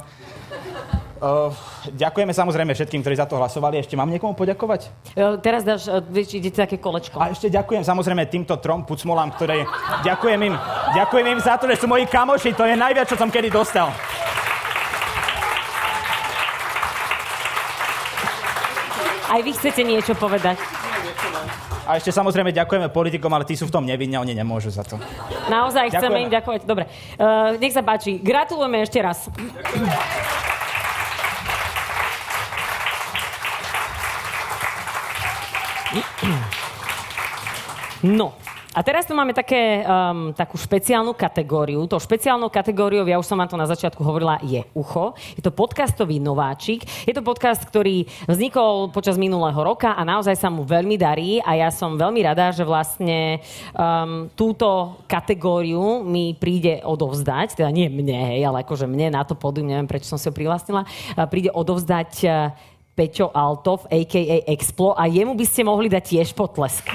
Uh, 1.24 1.48
ďakujeme 1.96 2.36
samozrejme 2.36 2.76
všetkým, 2.76 3.00
ktorí 3.00 3.16
za 3.16 3.24
to 3.24 3.40
hlasovali. 3.40 3.80
Ešte 3.80 3.96
mám 3.96 4.12
niekomu 4.12 4.36
poďakovať? 4.36 4.92
E, 5.16 5.40
Teraz 5.40 5.64
dáš, 5.64 5.88
vieš, 6.12 6.36
ide 6.36 6.52
také 6.52 6.76
kolečko. 6.76 7.16
A 7.16 7.32
ešte 7.32 7.48
ďakujem 7.48 7.80
samozrejme 7.80 8.28
týmto 8.28 8.60
trom 8.60 8.84
pucmolám, 8.84 9.32
ktoré... 9.32 9.64
Ďakujem 10.04 10.40
im, 10.44 10.54
ďakujem 10.92 11.26
im 11.32 11.40
za 11.40 11.56
to, 11.56 11.64
že 11.72 11.80
sú 11.80 11.88
moji 11.88 12.04
kamoši. 12.04 12.52
To 12.52 12.68
je 12.68 12.76
najviac, 12.76 13.08
čo 13.08 13.16
som 13.16 13.32
kedy 13.32 13.48
dostal. 13.48 13.88
Aj 19.32 19.40
vy 19.40 19.50
chcete 19.56 19.80
niečo 19.80 20.12
povedať. 20.20 20.60
A 21.88 21.96
ešte 21.96 22.12
samozrejme 22.12 22.52
ďakujeme 22.52 22.92
politikom, 22.92 23.32
ale 23.32 23.48
tí 23.48 23.56
sú 23.56 23.68
v 23.68 23.72
tom 23.72 23.84
nevinne, 23.88 24.20
oni 24.20 24.36
nemôžu 24.36 24.72
za 24.72 24.84
to. 24.84 25.00
Naozaj 25.48 25.88
chceme 25.88 26.20
Ďakujeme. 26.20 26.24
im 26.24 26.30
ďakovať. 26.32 26.60
Dobre, 26.68 26.84
uh, 27.16 27.56
nech 27.56 27.72
sa 27.72 27.80
páči. 27.80 28.20
Gratulujeme 28.20 28.84
ešte 28.84 29.00
raz. 29.00 29.28
No, 38.04 38.36
a 38.74 38.82
teraz 38.82 39.06
tu 39.06 39.14
máme 39.14 39.30
také, 39.30 39.86
um, 39.86 40.34
takú 40.34 40.58
špeciálnu 40.58 41.14
kategóriu. 41.14 41.86
To 41.86 42.02
špeciálnou 42.02 42.50
kategóriou, 42.50 43.06
ja 43.06 43.22
už 43.22 43.30
som 43.30 43.38
vám 43.38 43.46
to 43.46 43.54
na 43.54 43.70
začiatku 43.70 44.02
hovorila, 44.02 44.42
je 44.42 44.66
ucho. 44.74 45.14
Je 45.38 45.42
to 45.46 45.54
podcastový 45.54 46.18
nováčik. 46.18 46.82
Je 47.06 47.14
to 47.14 47.22
podcast, 47.22 47.62
ktorý 47.62 48.02
vznikol 48.26 48.90
počas 48.90 49.14
minulého 49.14 49.56
roka 49.62 49.94
a 49.94 50.02
naozaj 50.02 50.34
sa 50.34 50.50
mu 50.50 50.66
veľmi 50.66 50.98
darí 50.98 51.38
a 51.38 51.54
ja 51.54 51.70
som 51.70 51.94
veľmi 51.94 52.18
rada, 52.26 52.50
že 52.50 52.66
vlastne 52.66 53.38
um, 53.78 54.26
túto 54.34 54.98
kategóriu 55.06 56.02
mi 56.02 56.34
príde 56.34 56.82
odovzdať, 56.82 57.62
teda 57.62 57.70
nie 57.70 57.86
mne, 57.86 58.34
hej, 58.34 58.42
ale 58.42 58.66
akože 58.66 58.90
mne 58.90 59.14
na 59.14 59.22
to 59.22 59.38
pódium, 59.38 59.70
neviem 59.70 59.86
prečo 59.86 60.10
som 60.10 60.18
si 60.18 60.26
ho 60.26 60.34
prihlásila, 60.34 60.82
a 61.14 61.30
príde 61.30 61.54
odovzdať 61.54 62.12
uh, 62.26 62.50
Peťo 62.94 63.34
Altov, 63.34 63.90
a.k.a. 63.90 64.46
Explo 64.46 64.94
a 64.94 65.10
jemu 65.10 65.34
by 65.34 65.42
ste 65.42 65.66
mohli 65.66 65.90
dať 65.90 66.14
tiež 66.14 66.30
potlesk. 66.38 66.86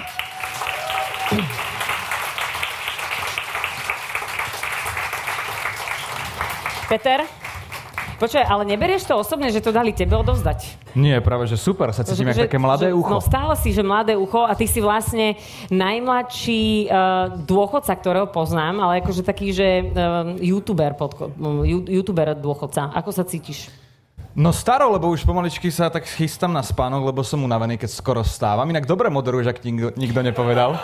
Peter? 6.89 7.21
Počkaj, 8.19 8.43
ale 8.43 8.67
neberieš 8.67 9.07
to 9.07 9.15
osobne, 9.15 9.47
že 9.47 9.63
to 9.63 9.71
dali 9.71 9.95
tebe 9.95 10.11
odovzdať? 10.11 10.91
Nie, 10.91 11.23
práve 11.23 11.47
že 11.47 11.55
super, 11.55 11.87
sa 11.95 12.03
cítim 12.03 12.27
ako 12.27 12.51
také 12.51 12.59
mladé 12.59 12.91
že- 12.91 12.97
ucho. 12.99 13.11
No 13.15 13.23
stále 13.23 13.55
si, 13.55 13.71
že 13.71 13.79
mladé 13.79 14.19
ucho 14.19 14.43
a 14.43 14.51
ty 14.59 14.67
si 14.67 14.83
vlastne 14.83 15.39
najmladší 15.71 16.91
uh, 16.91 17.31
dôchodca, 17.47 17.95
ktorého 17.95 18.27
poznám, 18.27 18.83
ale 18.83 18.99
akože 18.99 19.23
taký, 19.23 19.55
že 19.55 19.67
uh, 19.87 20.35
youtuber, 20.35 20.99
podko- 20.99 21.31
youtuber 21.87 22.35
dôchodca. 22.35 22.91
Ako 22.91 23.15
sa 23.15 23.23
cítiš? 23.23 23.71
No 24.37 24.53
staro, 24.53 24.93
lebo 24.93 25.09
už 25.09 25.25
pomaličky 25.25 25.73
sa 25.73 25.89
tak 25.89 26.05
chystám 26.05 26.53
na 26.53 26.61
spánok, 26.61 27.09
lebo 27.09 27.25
som 27.25 27.41
unavený, 27.41 27.81
keď 27.81 27.89
skoro 27.89 28.21
stávam. 28.21 28.69
Inak 28.69 28.85
dobre 28.85 29.09
moderuješ, 29.09 29.49
ak 29.49 29.65
nikto, 29.65 29.89
nikto 29.97 30.19
nepovedal. 30.21 30.77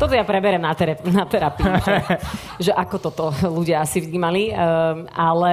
Toto 0.00 0.12
ja 0.12 0.24
preberem 0.24 0.60
na, 0.60 0.72
tere- 0.72 1.00
na 1.08 1.28
terapii, 1.28 1.68
že, 1.84 1.96
že 2.68 2.72
ako 2.72 2.96
toto 2.96 3.24
ľudia 3.44 3.84
asi 3.84 4.00
vnímali. 4.00 4.52
Um, 4.52 5.04
ale 5.12 5.52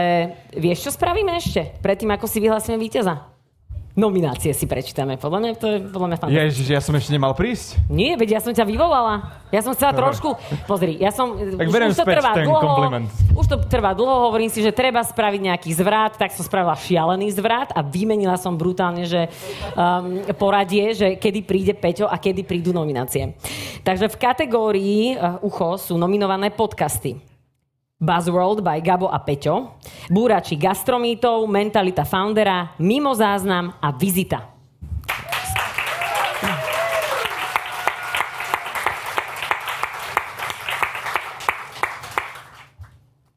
vieš, 0.55 0.87
čo 0.87 0.91
spravíme 0.95 1.35
ešte? 1.35 1.75
Predtým, 1.83 2.11
ako 2.15 2.27
si 2.27 2.39
vyhlásime 2.39 2.79
víťaza? 2.79 3.32
Nominácie 3.93 4.57
si 4.57 4.65
prečítame. 4.65 5.21
Podľa 5.21 5.37
mňa 5.37 5.49
to 5.53 5.67
je 5.69 5.77
podľa 5.85 6.07
mňa 6.09 6.17
fantastické. 6.17 6.49
Ježiš, 6.49 6.67
ja 6.73 6.81
som 6.81 6.97
ešte 6.97 7.13
nemal 7.13 7.37
prísť. 7.37 7.77
Nie, 7.93 8.17
veď 8.17 8.35
ja 8.35 8.41
som 8.41 8.49
ťa 8.49 8.65
vyvolala. 8.65 9.37
Ja 9.53 9.61
som 9.61 9.77
chcela 9.77 9.93
Dobre. 9.93 10.09
trošku... 10.09 10.29
Pozri, 10.65 10.97
ja 10.97 11.13
som... 11.13 11.37
Tak 11.37 11.69
beriem 11.69 11.93
späť 11.93 12.25
ten 12.33 12.49
kompliment. 12.49 13.05
Už 13.37 13.45
to 13.45 13.61
trvá 13.69 13.93
dlho, 13.93 14.33
hovorím 14.33 14.49
si, 14.49 14.65
že 14.65 14.73
treba 14.73 15.05
spraviť 15.05 15.41
nejaký 15.45 15.69
zvrat, 15.77 16.17
tak 16.17 16.33
som 16.33 16.41
spravila 16.41 16.73
šialený 16.73 17.37
zvrat 17.37 17.69
a 17.77 17.85
vymenila 17.85 18.33
som 18.41 18.57
brutálne, 18.57 19.05
že 19.05 19.29
um, 19.77 20.25
poradie, 20.41 20.97
že 20.97 21.13
kedy 21.21 21.45
príde 21.45 21.73
Peťo 21.77 22.09
a 22.09 22.17
kedy 22.17 22.49
prídu 22.49 22.73
nominácie. 22.73 23.37
Takže 23.85 24.09
v 24.09 24.17
kategórii 24.17 25.13
uh, 25.13 25.37
ucho 25.45 25.77
sú 25.77 26.01
nominované 26.01 26.49
podcasty. 26.49 27.32
Buzzworld 28.03 28.59
by 28.59 28.83
Gabo 28.83 29.07
a 29.07 29.15
Peťo, 29.23 29.79
Búrači 30.11 30.59
gastromítov, 30.59 31.47
Mentalita 31.47 32.03
Foundera, 32.03 32.75
Mimo 32.75 33.15
záznam 33.15 33.71
a 33.79 33.95
Vizita. 33.95 34.51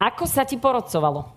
Ako 0.03 0.27
sa 0.27 0.43
ti 0.43 0.59
porodcovalo? 0.59 1.31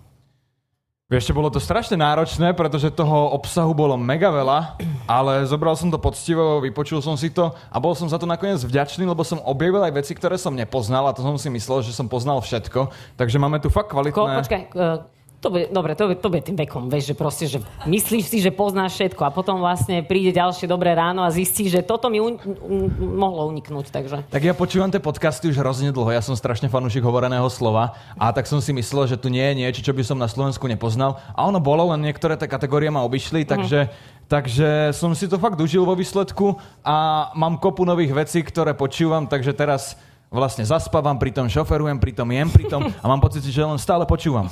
Vieš, 1.10 1.34
bolo 1.34 1.54
to 1.54 1.62
strašne 1.62 2.02
náročné, 2.02 2.54
pretože 2.58 2.94
toho 2.94 3.34
obsahu 3.34 3.74
bolo 3.74 3.98
mega 3.98 4.30
veľa, 4.30 4.78
ale 5.10 5.50
zobral 5.50 5.74
som 5.74 5.90
to 5.90 5.98
poctivo, 5.98 6.62
vypočul 6.62 7.02
som 7.02 7.18
si 7.18 7.34
to 7.34 7.50
a 7.50 7.78
bol 7.82 7.98
som 7.98 8.06
za 8.06 8.22
to 8.22 8.30
nakoniec 8.30 8.62
vďačný, 8.62 9.10
lebo 9.10 9.26
som 9.26 9.42
objavil 9.42 9.82
aj 9.82 10.06
veci, 10.06 10.14
ktoré 10.14 10.38
som 10.38 10.54
nepoznal 10.54 11.10
a 11.10 11.16
to 11.18 11.26
som 11.26 11.34
si 11.42 11.50
myslel, 11.50 11.82
že 11.82 11.98
som 11.98 12.06
poznal 12.06 12.38
všetko. 12.46 12.94
Takže 13.18 13.42
máme 13.42 13.58
tu 13.58 13.74
fakt 13.74 13.90
Ko, 13.90 13.98
kvalitné... 13.98 14.38
počkaj, 14.46 14.62
uh, 14.78 15.02
to 15.40 15.48
bude, 15.50 15.72
dobre, 15.72 15.96
to 15.96 16.12
to 16.20 16.28
bude 16.28 16.44
tým 16.44 16.60
vekom, 16.60 16.92
vieš, 16.92 17.10
že 17.10 17.16
proste, 17.16 17.46
že 17.48 17.58
myslíš 17.88 18.26
si, 18.28 18.38
že 18.44 18.52
poznáš 18.52 19.00
všetko 19.00 19.24
a 19.24 19.32
potom 19.32 19.64
vlastne 19.64 20.04
príde 20.04 20.36
ďalšie 20.36 20.68
dobré 20.68 20.92
ráno 20.92 21.24
a 21.24 21.32
zistíš, 21.32 21.80
že 21.80 21.82
toto 21.82 22.12
mi 22.12 22.20
un- 22.20 22.38
un- 22.44 22.92
mohlo 23.16 23.48
uniknúť, 23.48 23.88
takže... 23.88 24.28
Tak 24.28 24.44
ja 24.44 24.52
počúvam 24.52 24.92
tie 24.92 25.00
podcasty 25.00 25.48
už 25.48 25.64
hrozne 25.64 25.96
dlho, 25.96 26.12
ja 26.12 26.20
som 26.20 26.36
strašne 26.36 26.68
fanúšik 26.68 27.02
hovoreného 27.02 27.48
slova 27.48 27.96
a 28.20 28.36
tak 28.36 28.52
som 28.52 28.60
si 28.60 28.76
myslel, 28.76 29.08
že 29.08 29.16
tu 29.16 29.32
nie 29.32 29.42
je 29.42 29.58
niečo, 29.64 29.82
čo 29.82 29.96
by 29.96 30.04
som 30.04 30.20
na 30.20 30.28
Slovensku 30.28 30.68
nepoznal 30.68 31.18
a 31.32 31.48
ono 31.48 31.64
bolo, 31.64 31.88
len 31.96 32.04
niektoré 32.04 32.36
tie 32.36 32.52
kategórie 32.52 32.92
ma 32.92 33.08
obišli, 33.08 33.48
takže, 33.48 33.88
takže 34.30 34.94
som 34.94 35.12
si 35.18 35.26
to 35.26 35.42
fakt 35.42 35.58
užil 35.58 35.84
vo 35.84 35.98
výsledku 35.98 36.56
a 36.86 37.30
mám 37.34 37.58
kopu 37.58 37.84
nových 37.84 38.14
vecí, 38.14 38.46
ktoré 38.46 38.78
počúvam, 38.78 39.26
takže 39.26 39.52
teraz 39.58 39.98
vlastne 40.30 40.62
zaspávam, 40.62 41.18
pritom 41.18 41.50
šoferujem, 41.50 41.98
pritom 41.98 42.30
jem, 42.30 42.50
pritom 42.54 42.82
a 43.04 43.06
mám 43.10 43.20
pocit, 43.20 43.42
že 43.42 43.66
len 43.66 43.82
stále 43.82 44.06
počúvam. 44.06 44.46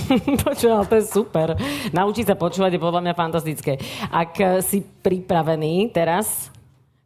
Počúval, 0.46 0.88
to 0.88 0.96
je 0.98 1.04
super. 1.06 1.54
Naučiť 1.94 2.32
sa 2.32 2.34
počúvať 2.34 2.74
je 2.74 2.82
podľa 2.82 3.04
mňa 3.04 3.14
fantastické. 3.14 3.78
Ak 4.10 4.32
eh, 4.40 4.58
si 4.64 4.82
pripravený 4.82 5.92
teraz, 5.94 6.50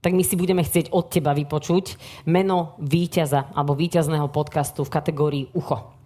tak 0.05 0.13
my 0.13 0.21
si 0.21 0.37
budeme 0.37 0.61
chcieť 0.61 0.93
od 0.93 1.09
teba 1.09 1.33
vypočuť 1.33 1.97
meno 2.29 2.77
víťaza 2.77 3.49
alebo 3.57 3.73
víťazného 3.73 4.29
podcastu 4.29 4.85
v 4.85 4.93
kategórii 4.93 5.45
Ucho. 5.57 5.97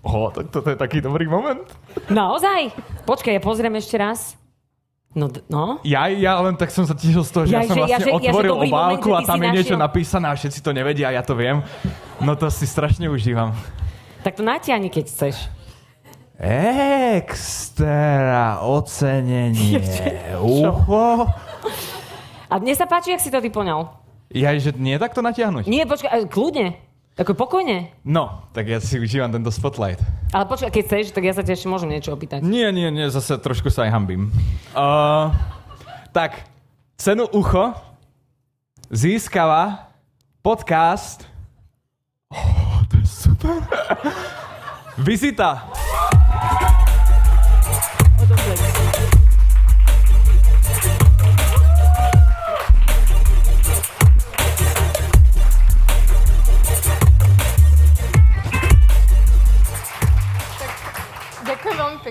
O, 0.00 0.32
tak 0.32 0.48
toto 0.48 0.72
je 0.72 0.80
taký 0.80 1.04
dobrý 1.04 1.28
moment. 1.28 1.68
Naozaj? 2.08 2.72
Počkaj, 3.04 3.36
ja 3.36 3.42
pozriem 3.44 3.76
ešte 3.76 4.00
raz. 4.00 4.39
No, 5.10 5.26
no. 5.50 5.82
Ja, 5.82 6.06
ja 6.06 6.38
len 6.38 6.54
tak 6.54 6.70
som 6.70 6.86
sa 6.86 6.94
tešil 6.94 7.26
z 7.26 7.30
toho, 7.34 7.42
že 7.42 7.50
ja, 7.50 7.60
Ja, 7.60 7.66
som 7.66 7.74
že- 7.74 7.82
ja, 7.82 7.98
vlastne 7.98 8.12
ja, 8.14 8.22
že 8.22 8.30
otvoril 8.30 8.54
moment, 8.54 8.70
obálku 8.70 9.08
a 9.10 9.20
tam 9.26 9.42
je 9.42 9.48
niečo 9.50 9.74
našiel. 9.74 9.82
napísané 9.82 10.26
a 10.30 10.34
všetci 10.38 10.58
to 10.60 10.70
nevedia 10.70 11.06
a 11.10 11.18
ja 11.18 11.22
to 11.26 11.34
viem. 11.34 11.66
No 12.18 12.38
to 12.38 12.46
si 12.46 12.62
strašne 12.62 13.10
užívam. 13.10 13.50
Tak 14.22 14.38
to 14.38 14.46
natiahni, 14.46 14.86
keď 14.86 15.10
chceš. 15.10 15.50
Extra 17.10 18.62
ocenenie. 18.62 19.82
Ucho. 20.38 21.26
A 22.46 22.54
mne 22.56 22.74
sa 22.74 22.86
páči, 22.86 23.10
jak 23.10 23.20
si 23.20 23.30
to 23.30 23.38
ty 23.38 23.50
poňal. 23.50 23.90
Ja, 24.30 24.54
že 24.54 24.70
nie 24.72 24.94
je 24.94 25.02
takto 25.02 25.20
natiahnuť? 25.20 25.66
Nie, 25.66 25.86
počkaj, 25.86 26.10
eh, 26.12 26.26
kľudne. 26.26 26.78
Ako 27.20 27.36
pokojne. 27.36 27.92
No, 28.00 28.48
tak 28.56 28.72
ja 28.72 28.80
si 28.80 28.96
užívam 28.96 29.28
tento 29.28 29.52
spotlight. 29.52 30.00
Ale 30.32 30.48
počkaj, 30.48 30.72
keď 30.72 30.82
chceš, 30.88 31.04
tak 31.12 31.28
ja 31.28 31.36
sa 31.36 31.44
ešte 31.44 31.68
môžem 31.68 31.92
niečo 31.92 32.16
opýtať. 32.16 32.40
Nie, 32.40 32.72
nie, 32.72 32.88
nie, 32.88 33.12
zase 33.12 33.36
trošku 33.36 33.68
sa 33.68 33.84
aj 33.84 33.92
hambím. 33.92 34.32
Uh, 34.72 35.28
tak, 36.16 36.48
cenu 36.96 37.28
ucho 37.36 37.76
získava 38.88 39.92
podcast 40.40 41.28
oh, 42.32 42.80
to 42.88 42.96
je 42.96 43.04
super. 43.04 43.60
Vizita. 44.96 45.68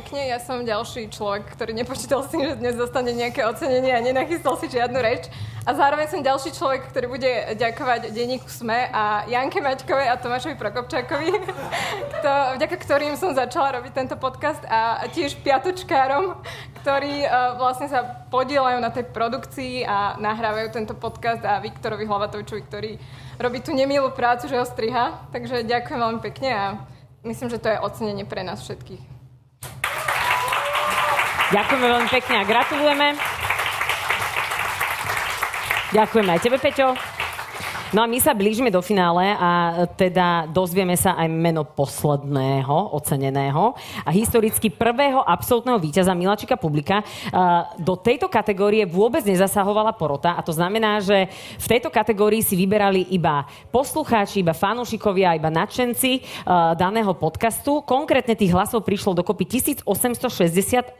Pekne. 0.10 0.26
Ja 0.26 0.41
som 0.41 0.65
ďalší 0.65 1.13
človek, 1.13 1.54
ktorý 1.54 1.78
nepočítal 1.78 2.26
s 2.26 2.34
tým, 2.34 2.41
že 2.41 2.58
dnes 2.58 2.74
dostane 2.74 3.13
nejaké 3.13 3.45
ocenenie 3.45 3.93
a 3.93 4.02
nenachystal 4.02 4.58
si 4.58 4.65
žiadnu 4.65 4.98
reč. 4.98 5.30
A 5.69 5.78
zároveň 5.78 6.10
som 6.10 6.26
ďalší 6.26 6.50
človek, 6.58 6.89
ktorý 6.89 7.13
bude 7.13 7.30
ďakovať 7.54 8.10
denníku 8.10 8.50
SME 8.50 8.89
a 8.89 9.30
Janke 9.30 9.62
Maťkovej 9.62 10.10
a 10.10 10.17
Tomášovi 10.17 10.58
Prokopčákovi, 10.58 11.30
kto, 12.17 12.32
vďaka 12.58 12.76
ktorým 12.82 13.13
som 13.22 13.38
začala 13.38 13.78
robiť 13.78 13.93
tento 13.93 14.17
podcast 14.17 14.65
a 14.65 15.06
tiež 15.13 15.38
piatočkárom, 15.45 16.41
ktorí 16.82 17.30
uh, 17.30 17.62
vlastne 17.62 17.86
sa 17.86 18.02
podielajú 18.34 18.82
na 18.82 18.89
tej 18.89 19.13
produkcii 19.13 19.86
a 19.86 20.17
nahrávajú 20.17 20.74
tento 20.74 20.98
podcast 20.98 21.45
a 21.45 21.62
Viktorovi 21.62 22.10
Hlavatovičovi, 22.10 22.62
ktorý 22.65 22.91
robí 23.38 23.62
tú 23.62 23.78
nemilú 23.78 24.10
prácu, 24.10 24.50
že 24.50 24.58
ho 24.58 24.65
striha. 24.65 25.30
Takže 25.30 25.69
ďakujem 25.69 26.02
veľmi 26.02 26.22
pekne 26.34 26.50
a 26.50 26.65
myslím, 27.30 27.54
že 27.54 27.62
to 27.62 27.69
je 27.69 27.78
ocenenie 27.78 28.26
pre 28.26 28.41
nás 28.41 28.65
všetkých. 28.65 29.18
Ďakujeme 31.50 31.86
veľmi 31.90 32.10
pekne 32.14 32.36
a 32.38 32.44
gratulujeme. 32.46 33.08
Ďakujeme 35.90 36.30
aj 36.30 36.42
tebe, 36.46 36.58
Peťo. 36.62 37.18
No 37.89 38.06
a 38.06 38.08
my 38.08 38.21
sa 38.21 38.38
blížime 38.38 38.69
do 38.69 38.86
finále 38.86 39.34
a 39.34 39.82
teda 39.97 40.45
dozvieme 40.45 40.93
sa 40.93 41.17
aj 41.17 41.25
meno 41.25 41.65
posledného 41.65 42.93
oceneného 42.93 43.73
a 44.06 44.13
historicky 44.13 44.69
prvého 44.69 45.25
absolútneho 45.25 45.82
víťaza 45.82 46.13
Milačika 46.13 46.54
Publika. 46.54 47.02
A 47.34 47.73
Do 47.82 47.97
tejto 47.97 48.30
kategórie 48.30 48.86
vôbec 48.86 49.25
nezasahovala 49.25 49.97
porota 49.97 50.38
a 50.38 50.45
to 50.45 50.54
znamená, 50.54 51.02
že 51.02 51.34
v 51.34 51.65
tejto 51.65 51.89
kategórii 51.89 52.45
si 52.45 52.54
vyberali 52.54 53.10
iba 53.10 53.49
poslucháči, 53.73 54.45
iba 54.45 54.54
fanúšikovia, 54.54 55.34
iba 55.34 55.49
nadšenci 55.49 56.45
a, 56.45 56.78
daného 56.78 57.17
podcastu. 57.17 57.82
Konkrétne 57.82 58.38
tých 58.38 58.54
hlasov 58.54 58.86
prišlo 58.86 59.17
dokopy 59.17 59.49
1868 59.49 60.93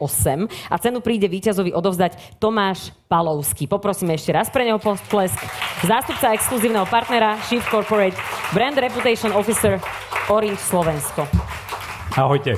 a 0.66 0.74
cenu 0.82 0.98
príde 0.98 1.30
víťazovi 1.30 1.70
odovzdať 1.70 2.42
Tomáš 2.42 2.98
Palovský. 3.10 3.66
Poprosíme 3.66 4.14
ešte 4.14 4.30
raz 4.30 4.46
pre 4.54 4.62
neho 4.62 4.78
postlesk. 4.78 5.34
Zástupca 5.82 6.30
exkluzívneho 6.30 6.86
partnera 6.86 7.34
Chief 7.50 7.58
Corporate 7.66 8.14
Brand 8.54 8.78
Reputation 8.78 9.34
Officer 9.34 9.82
Orange 10.30 10.62
Slovensko. 10.62 11.26
Ahojte. 12.14 12.54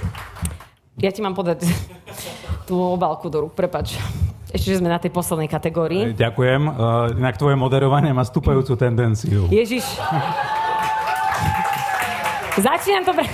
Ja 1.00 1.08
ti 1.08 1.24
mám 1.24 1.32
podať 1.32 1.64
tú 2.68 2.76
obálku 2.76 3.32
do 3.32 3.48
rúk, 3.48 3.56
prepač. 3.56 3.96
Ešte, 4.52 4.76
že 4.76 4.84
sme 4.84 4.92
na 4.92 5.00
tej 5.00 5.08
poslednej 5.08 5.48
kategórii. 5.48 6.12
Ďakujem. 6.12 6.68
Uh, 6.68 7.16
inak 7.16 7.40
tvoje 7.40 7.56
moderovanie 7.56 8.12
má 8.12 8.20
stúpajúcu 8.20 8.76
tendenciu. 8.76 9.48
Ježiš. 9.48 9.88
Začínam 12.60 13.08
to 13.08 13.16
pre... 13.16 13.24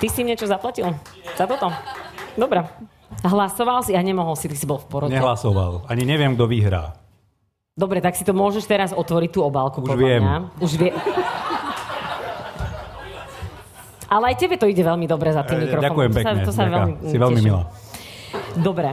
Ty 0.00 0.06
si 0.08 0.24
im 0.24 0.32
niečo 0.32 0.48
zaplatil? 0.48 0.96
Za 1.36 1.44
toto? 1.44 1.68
Dobre. 2.32 2.64
Hlasoval 3.20 3.82
si 3.82 3.92
a 3.92 4.00
nemohol 4.00 4.34
si, 4.34 4.46
ty 4.46 4.54
si 4.54 4.62
bol 4.62 4.78
v 4.78 4.86
porote. 4.86 5.10
Nehlasoval. 5.10 5.86
Ani 5.86 6.02
neviem, 6.02 6.34
kto 6.34 6.46
vyhrá. 6.46 6.94
Dobre, 7.72 7.98
tak 7.98 8.14
si 8.14 8.22
to 8.22 8.30
môžeš 8.30 8.64
teraz 8.64 8.90
otvoriť 8.90 9.30
tú 9.30 9.40
obálku. 9.40 9.80
Už 9.80 9.94
viem. 9.94 10.18
Mňa. 10.18 10.36
Už 10.58 10.70
vie... 10.76 10.90
Ale 14.08 14.32
aj 14.32 14.36
tebe 14.36 14.56
to 14.56 14.64
ide 14.64 14.80
veľmi 14.80 15.04
dobre 15.04 15.28
za 15.30 15.44
tým 15.44 15.58
Eh, 15.58 15.62
mikrofónom. 15.62 15.84
ďakujem 15.84 16.10
To 16.10 16.16
sa, 16.16 16.22
pekne. 16.24 16.42
to 16.42 16.52
sa 16.52 16.62
veľmi, 16.64 16.92
Si 17.04 17.16
veľmi 17.16 17.40
milá. 17.40 17.62
Dobre. 18.56 18.90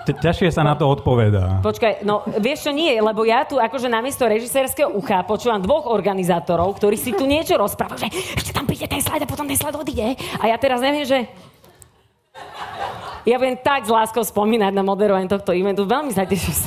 Ťažšie 0.00 0.50
sa 0.50 0.62
na 0.62 0.74
to 0.74 0.84
odpovedá. 0.86 1.62
Počkaj, 1.62 2.02
no 2.02 2.20
vieš 2.36 2.66
čo 2.66 2.72
nie, 2.72 2.90
lebo 2.92 3.22
ja 3.22 3.44
tu 3.44 3.56
akože 3.56 3.86
namiesto 3.86 4.26
režisérskeho 4.26 4.90
ucha 4.90 5.22
počúvam 5.22 5.58
dvoch 5.58 5.86
organizátorov, 5.86 6.74
ktorí 6.76 6.96
si 6.96 7.12
tu 7.12 7.24
niečo 7.24 7.54
rozprávajú, 7.54 8.00
že 8.02 8.08
ešte 8.34 8.50
tam 8.50 8.66
príde 8.66 8.84
ten 8.84 8.98
slide 8.98 9.22
a 9.22 9.28
potom 9.28 9.46
ten 9.46 9.54
slide 9.54 9.76
odíde. 9.76 10.02
A 10.36 10.44
ja 10.46 10.56
teraz 10.56 10.80
neviem, 10.80 11.04
že... 11.04 11.30
Ja 13.28 13.36
budem 13.36 13.60
tak 13.60 13.84
s 13.84 13.92
láskou 13.92 14.24
spomínať 14.24 14.72
na 14.72 14.80
moderovanie 14.80 15.28
tohto 15.28 15.52
eventu. 15.52 15.84
Veľmi 15.84 16.08
sa 16.16 16.24
teším 16.24 16.56
z. 16.56 16.66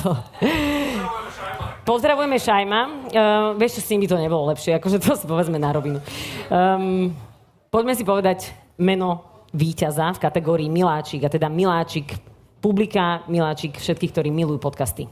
Pozdravujeme 1.82 2.38
Šajma. 2.38 2.80
Uh, 3.10 3.58
vieš 3.58 3.82
s 3.82 3.90
by 3.90 4.06
to 4.06 4.16
nebolo 4.16 4.48
lepšie, 4.54 4.78
akože 4.78 5.02
to 5.02 5.18
si 5.18 5.26
povedzme 5.26 5.58
na 5.58 5.74
rovinu. 5.74 5.98
Um, 6.48 7.12
poďme 7.68 7.92
si 7.98 8.06
povedať 8.06 8.54
meno 8.78 9.26
víťaza 9.50 10.14
v 10.14 10.22
kategórii 10.22 10.70
Miláčik, 10.70 11.26
a 11.26 11.28
teda 11.28 11.50
Miláčik 11.50 12.16
publika, 12.62 13.26
Miláčik 13.28 13.76
všetkých, 13.76 14.12
ktorí 14.14 14.30
milujú 14.32 14.62
podcasty. 14.62 15.10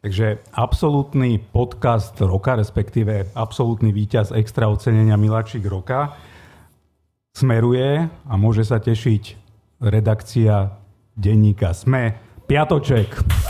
Takže 0.00 0.40
absolútny 0.54 1.40
podcast 1.40 2.16
roka, 2.20 2.56
respektíve 2.56 3.32
absolútny 3.36 3.92
víťaz 3.92 4.32
extra 4.32 4.70
ocenenia 4.70 5.16
Miláčik 5.16 5.64
roka 5.66 6.14
smeruje 7.34 8.08
a 8.08 8.34
môže 8.38 8.64
sa 8.64 8.80
tešiť 8.80 9.49
redakcia 9.80 10.70
denníka 11.16 11.74
SME. 11.74 12.14
Piatoček. 12.46 13.49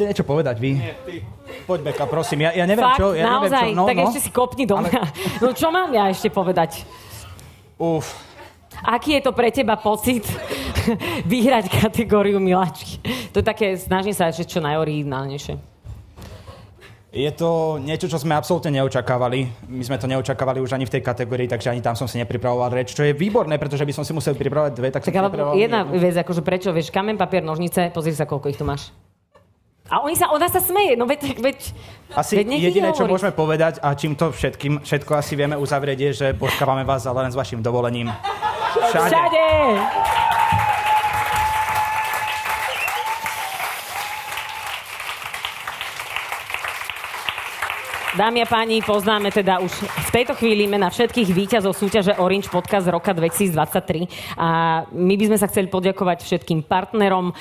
Poďte 0.00 0.16
niečo 0.16 0.24
povedať 0.32 0.56
vy. 0.56 0.80
Poď 1.68 1.92
Beka, 1.92 2.08
prosím. 2.08 2.48
Ja, 2.48 2.56
ja 2.56 2.64
neviem 2.64 2.88
Fakt, 2.88 3.04
čo. 3.04 3.12
Ja 3.12 3.36
naozaj, 3.36 3.52
neviem, 3.52 3.76
čo. 3.76 3.76
No, 3.76 3.84
tak 3.84 3.96
no. 4.00 4.04
ešte 4.08 4.20
si 4.24 4.30
kopni 4.32 4.64
do 4.64 4.80
mňa. 4.80 5.02
No 5.44 5.52
čo 5.52 5.68
mám 5.68 5.92
ja 5.92 6.08
ešte 6.08 6.32
povedať? 6.32 6.88
Uf. 7.76 8.08
Aký 8.80 9.20
je 9.20 9.28
to 9.28 9.36
pre 9.36 9.52
teba 9.52 9.76
pocit 9.76 10.24
vyhrať 11.36 11.68
kategóriu 11.68 12.40
miláčky? 12.40 12.96
To 13.36 13.44
je 13.44 13.44
také, 13.44 13.76
snažím 13.76 14.16
sa 14.16 14.32
ešte 14.32 14.56
čo 14.56 14.64
najoriginálnejšie. 14.64 15.60
Je 17.12 17.28
to 17.36 17.76
niečo, 17.84 18.08
čo 18.08 18.16
sme 18.16 18.32
absolútne 18.32 18.80
neočakávali. 18.80 19.68
My 19.68 19.84
sme 19.84 20.00
to 20.00 20.08
neočakávali 20.08 20.64
už 20.64 20.80
ani 20.80 20.88
v 20.88 20.96
tej 20.96 21.02
kategórii, 21.04 21.44
takže 21.44 21.76
ani 21.76 21.84
tam 21.84 21.92
som 21.92 22.08
si 22.08 22.16
nepripravoval 22.16 22.72
reč, 22.72 22.96
čo 22.96 23.04
je 23.04 23.12
výborné, 23.12 23.60
pretože 23.60 23.84
by 23.84 23.92
som 23.92 24.08
si 24.08 24.16
musel 24.16 24.32
pripravovať 24.32 24.72
dve, 24.72 24.88
tak, 24.88 25.04
Tak 25.04 25.12
som 25.12 25.28
ale 25.28 25.28
pripravoval 25.28 25.60
jedna 25.60 25.84
jednu. 25.84 26.00
vec, 26.00 26.16
akože 26.24 26.40
prečo, 26.40 26.72
vieš, 26.72 26.88
kamen, 26.88 27.20
papier, 27.20 27.44
nožnice, 27.44 27.92
pozri 27.92 28.16
sa, 28.16 28.24
koľko 28.24 28.48
ich 28.48 28.56
tu 28.56 28.64
máš. 28.64 28.88
A 29.90 30.06
oni 30.06 30.14
sa, 30.14 30.30
ona 30.30 30.46
sa 30.46 30.62
smeje, 30.62 30.94
no 30.94 31.02
veď, 31.02 31.34
veď, 31.42 31.58
Asi 32.14 32.38
veď 32.38 32.62
jediné, 32.62 32.94
čo 32.94 33.10
môžeme 33.10 33.34
povedať 33.34 33.82
a 33.82 33.90
čím 33.98 34.14
to 34.14 34.30
všetkým, 34.30 34.86
všetko 34.86 35.18
asi 35.18 35.34
vieme 35.34 35.58
uzavrieť, 35.58 35.98
je, 35.98 36.10
že 36.14 36.26
počkávame 36.38 36.86
vás, 36.86 37.02
ale 37.10 37.26
len 37.26 37.34
s 37.34 37.38
vašim 37.38 37.58
dovolením. 37.58 38.06
Všade. 38.86 39.10
Všade! 39.10 40.29
Dámy 48.10 48.42
a 48.42 48.46
páni, 48.50 48.82
poznáme 48.82 49.30
teda 49.30 49.62
už 49.62 49.70
v 49.86 50.10
tejto 50.10 50.34
chvíli 50.34 50.66
mena 50.66 50.90
všetkých 50.90 51.30
víťazov 51.30 51.78
súťaže 51.78 52.18
Orange 52.18 52.50
Podcast 52.50 52.90
roka 52.90 53.14
2023 53.14 54.34
a 54.34 54.82
my 54.90 55.14
by 55.14 55.24
sme 55.30 55.38
sa 55.38 55.46
chceli 55.46 55.70
poďakovať 55.70 56.26
všetkým 56.26 56.66
partnerom, 56.66 57.30
eh, 57.30 57.34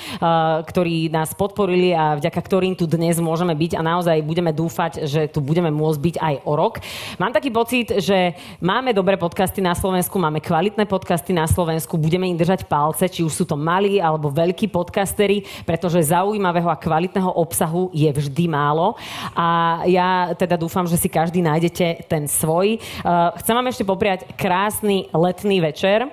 ktorí 0.61 1.09
nás 1.09 1.33
podporili 1.33 1.89
a 1.97 2.21
vďaka 2.21 2.37
ktorým 2.37 2.77
tu 2.77 2.85
dnes 2.85 3.17
môžeme 3.17 3.57
byť 3.57 3.81
a 3.81 3.81
naozaj 3.81 4.21
budeme 4.21 4.53
dúfať, 4.53 5.09
že 5.09 5.25
tu 5.33 5.41
budeme 5.41 5.73
môcť 5.73 5.99
byť 6.05 6.15
aj 6.21 6.35
o 6.45 6.53
rok. 6.53 6.85
Mám 7.17 7.33
taký 7.33 7.49
pocit, 7.49 7.89
že 7.97 8.37
máme 8.61 8.93
dobré 8.93 9.17
podcasty 9.17 9.65
na 9.65 9.73
Slovensku, 9.73 10.21
máme 10.21 10.37
kvalitné 10.37 10.85
podcasty 10.85 11.33
na 11.33 11.49
Slovensku, 11.49 11.97
budeme 11.97 12.29
im 12.29 12.37
držať 12.37 12.69
palce, 12.69 13.09
či 13.09 13.25
už 13.25 13.33
sú 13.33 13.49
to 13.49 13.57
malí 13.57 13.97
alebo 13.97 14.29
veľkí 14.29 14.69
podcastery, 14.69 15.65
pretože 15.65 16.13
zaujímavého 16.13 16.69
a 16.69 16.77
kvalitného 16.77 17.41
obsahu 17.41 17.89
je 17.89 18.13
vždy 18.13 18.45
málo 18.45 18.93
a 19.33 19.81
ja 19.89 20.37
teda 20.37 20.58
dúfam, 20.59 20.83
že 20.83 20.99
si 20.99 21.07
každý 21.07 21.39
nájdete 21.39 22.11
ten 22.11 22.27
svoj. 22.27 22.77
Uh, 23.01 23.31
chcem 23.39 23.55
vám 23.55 23.71
ešte 23.71 23.87
popriať 23.87 24.27
krásny 24.35 25.07
letný 25.15 25.63
večer. 25.63 26.11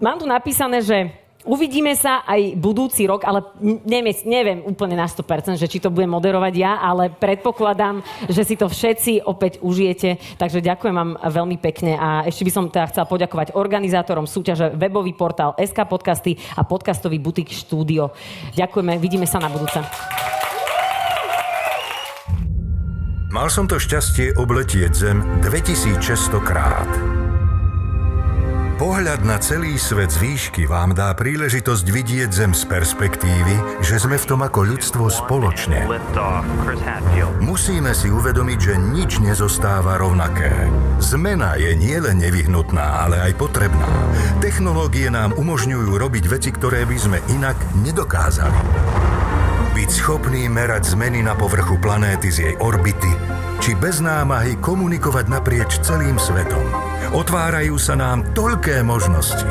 Mám 0.00 0.20
tu 0.20 0.28
napísané, 0.28 0.84
že 0.84 1.16
Uvidíme 1.40 1.96
sa 1.96 2.20
aj 2.28 2.52
budúci 2.60 3.08
rok, 3.08 3.24
ale 3.24 3.40
neviem, 3.88 4.12
neviem 4.28 4.60
úplne 4.60 4.92
na 4.92 5.08
100%, 5.08 5.56
že 5.56 5.72
či 5.72 5.80
to 5.80 5.88
budem 5.88 6.12
moderovať 6.12 6.52
ja, 6.52 6.76
ale 6.76 7.08
predpokladám, 7.08 8.04
že 8.28 8.44
si 8.44 8.60
to 8.60 8.68
všetci 8.68 9.24
opäť 9.24 9.56
užijete. 9.64 10.20
Takže 10.36 10.60
ďakujem 10.60 10.92
vám 10.92 11.16
veľmi 11.16 11.56
pekne 11.56 11.96
a 11.96 12.28
ešte 12.28 12.44
by 12.44 12.52
som 12.52 12.68
teda 12.68 12.92
chcela 12.92 13.08
poďakovať 13.08 13.56
organizátorom 13.56 14.28
súťaže 14.28 14.76
webový 14.76 15.16
portál 15.16 15.56
SK 15.56 15.88
Podcasty 15.88 16.36
a 16.60 16.62
podcastový 16.68 17.16
butik 17.16 17.48
štúdio. 17.48 18.12
Ďakujeme, 18.52 19.00
vidíme 19.00 19.24
sa 19.24 19.40
na 19.40 19.48
budúce. 19.48 19.80
Mal 23.30 23.46
som 23.46 23.70
to 23.70 23.78
šťastie 23.78 24.34
obletieť 24.34 24.90
Zem 24.90 25.22
2600 25.46 26.34
krát. 26.42 26.90
Pohľad 28.74 29.22
na 29.22 29.38
celý 29.38 29.78
svet 29.78 30.10
z 30.10 30.18
výšky 30.18 30.66
vám 30.66 30.98
dá 30.98 31.14
príležitosť 31.14 31.86
vidieť 31.94 32.26
Zem 32.26 32.50
z 32.50 32.66
perspektívy, 32.66 33.86
že 33.86 34.02
sme 34.02 34.18
v 34.18 34.26
tom 34.26 34.42
ako 34.42 34.74
ľudstvo 34.74 35.06
spoločne. 35.06 35.86
Musíme 37.38 37.94
si 37.94 38.10
uvedomiť, 38.10 38.58
že 38.58 38.74
nič 38.82 39.22
nezostáva 39.22 39.94
rovnaké. 39.94 40.66
Zmena 40.98 41.54
je 41.54 41.70
nielen 41.78 42.18
nevyhnutná, 42.18 43.06
ale 43.06 43.30
aj 43.30 43.38
potrebná. 43.38 44.10
Technológie 44.42 45.06
nám 45.06 45.38
umožňujú 45.38 45.94
robiť 46.02 46.24
veci, 46.26 46.50
ktoré 46.50 46.82
by 46.82 46.98
sme 46.98 47.22
inak 47.30 47.54
nedokázali. 47.78 49.19
Byť 49.70 49.90
schopný 49.90 50.50
merať 50.50 50.98
zmeny 50.98 51.22
na 51.22 51.38
povrchu 51.38 51.78
planéty 51.78 52.28
z 52.30 52.38
jej 52.42 52.54
orbity, 52.58 53.12
či 53.62 53.78
bez 53.78 54.02
námahy 54.02 54.58
komunikovať 54.58 55.26
naprieč 55.30 55.78
celým 55.84 56.18
svetom. 56.18 56.64
Otvárajú 57.14 57.78
sa 57.78 57.94
nám 57.94 58.34
toľké 58.34 58.82
možnosti. 58.82 59.46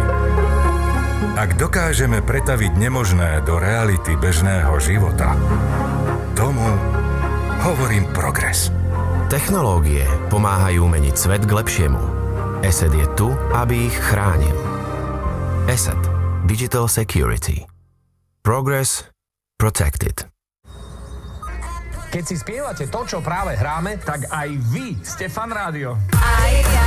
Ak 1.40 1.56
dokážeme 1.56 2.20
pretaviť 2.20 2.76
nemožné 2.76 3.40
do 3.48 3.56
reality 3.64 4.20
bežného 4.20 4.76
života, 4.84 5.40
tomu 6.36 6.68
hovorím 7.64 8.04
progres. 8.12 8.76
Technológie 9.32 10.04
pomáhajú 10.28 10.84
meniť 10.90 11.16
svet 11.16 11.44
k 11.48 11.56
lepšiemu. 11.56 12.02
ESET 12.60 12.92
je 12.92 13.08
tu, 13.16 13.32
aby 13.56 13.88
ich 13.88 13.96
chránil. 13.96 14.58
ESET 15.72 16.00
Digital 16.44 16.90
Security. 16.90 17.64
Progress 18.42 19.06
Protected. 19.60 20.24
Keď 22.16 22.24
si 22.24 22.40
spievate 22.40 22.88
to, 22.88 23.04
čo 23.04 23.20
práve 23.20 23.60
hráme, 23.60 24.00
tak 24.00 24.32
aj 24.32 24.56
vy 24.72 24.96
ste 25.04 25.28
fan 25.28 25.52
rádio. 25.52 26.00
Hráme 26.16 26.80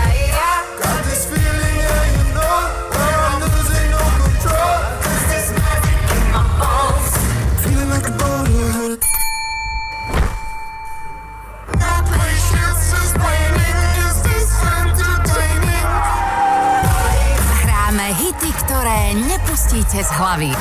hity, 18.33 18.51
ktoré 18.64 19.12
nepustíte 19.29 20.01
z 20.01 20.11
hlavy. 20.16 20.57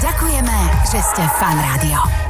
Ďakujeme, 0.00 0.58
že 0.88 1.04
ste 1.04 1.24
fan 1.36 1.60
rádio. 1.60 2.29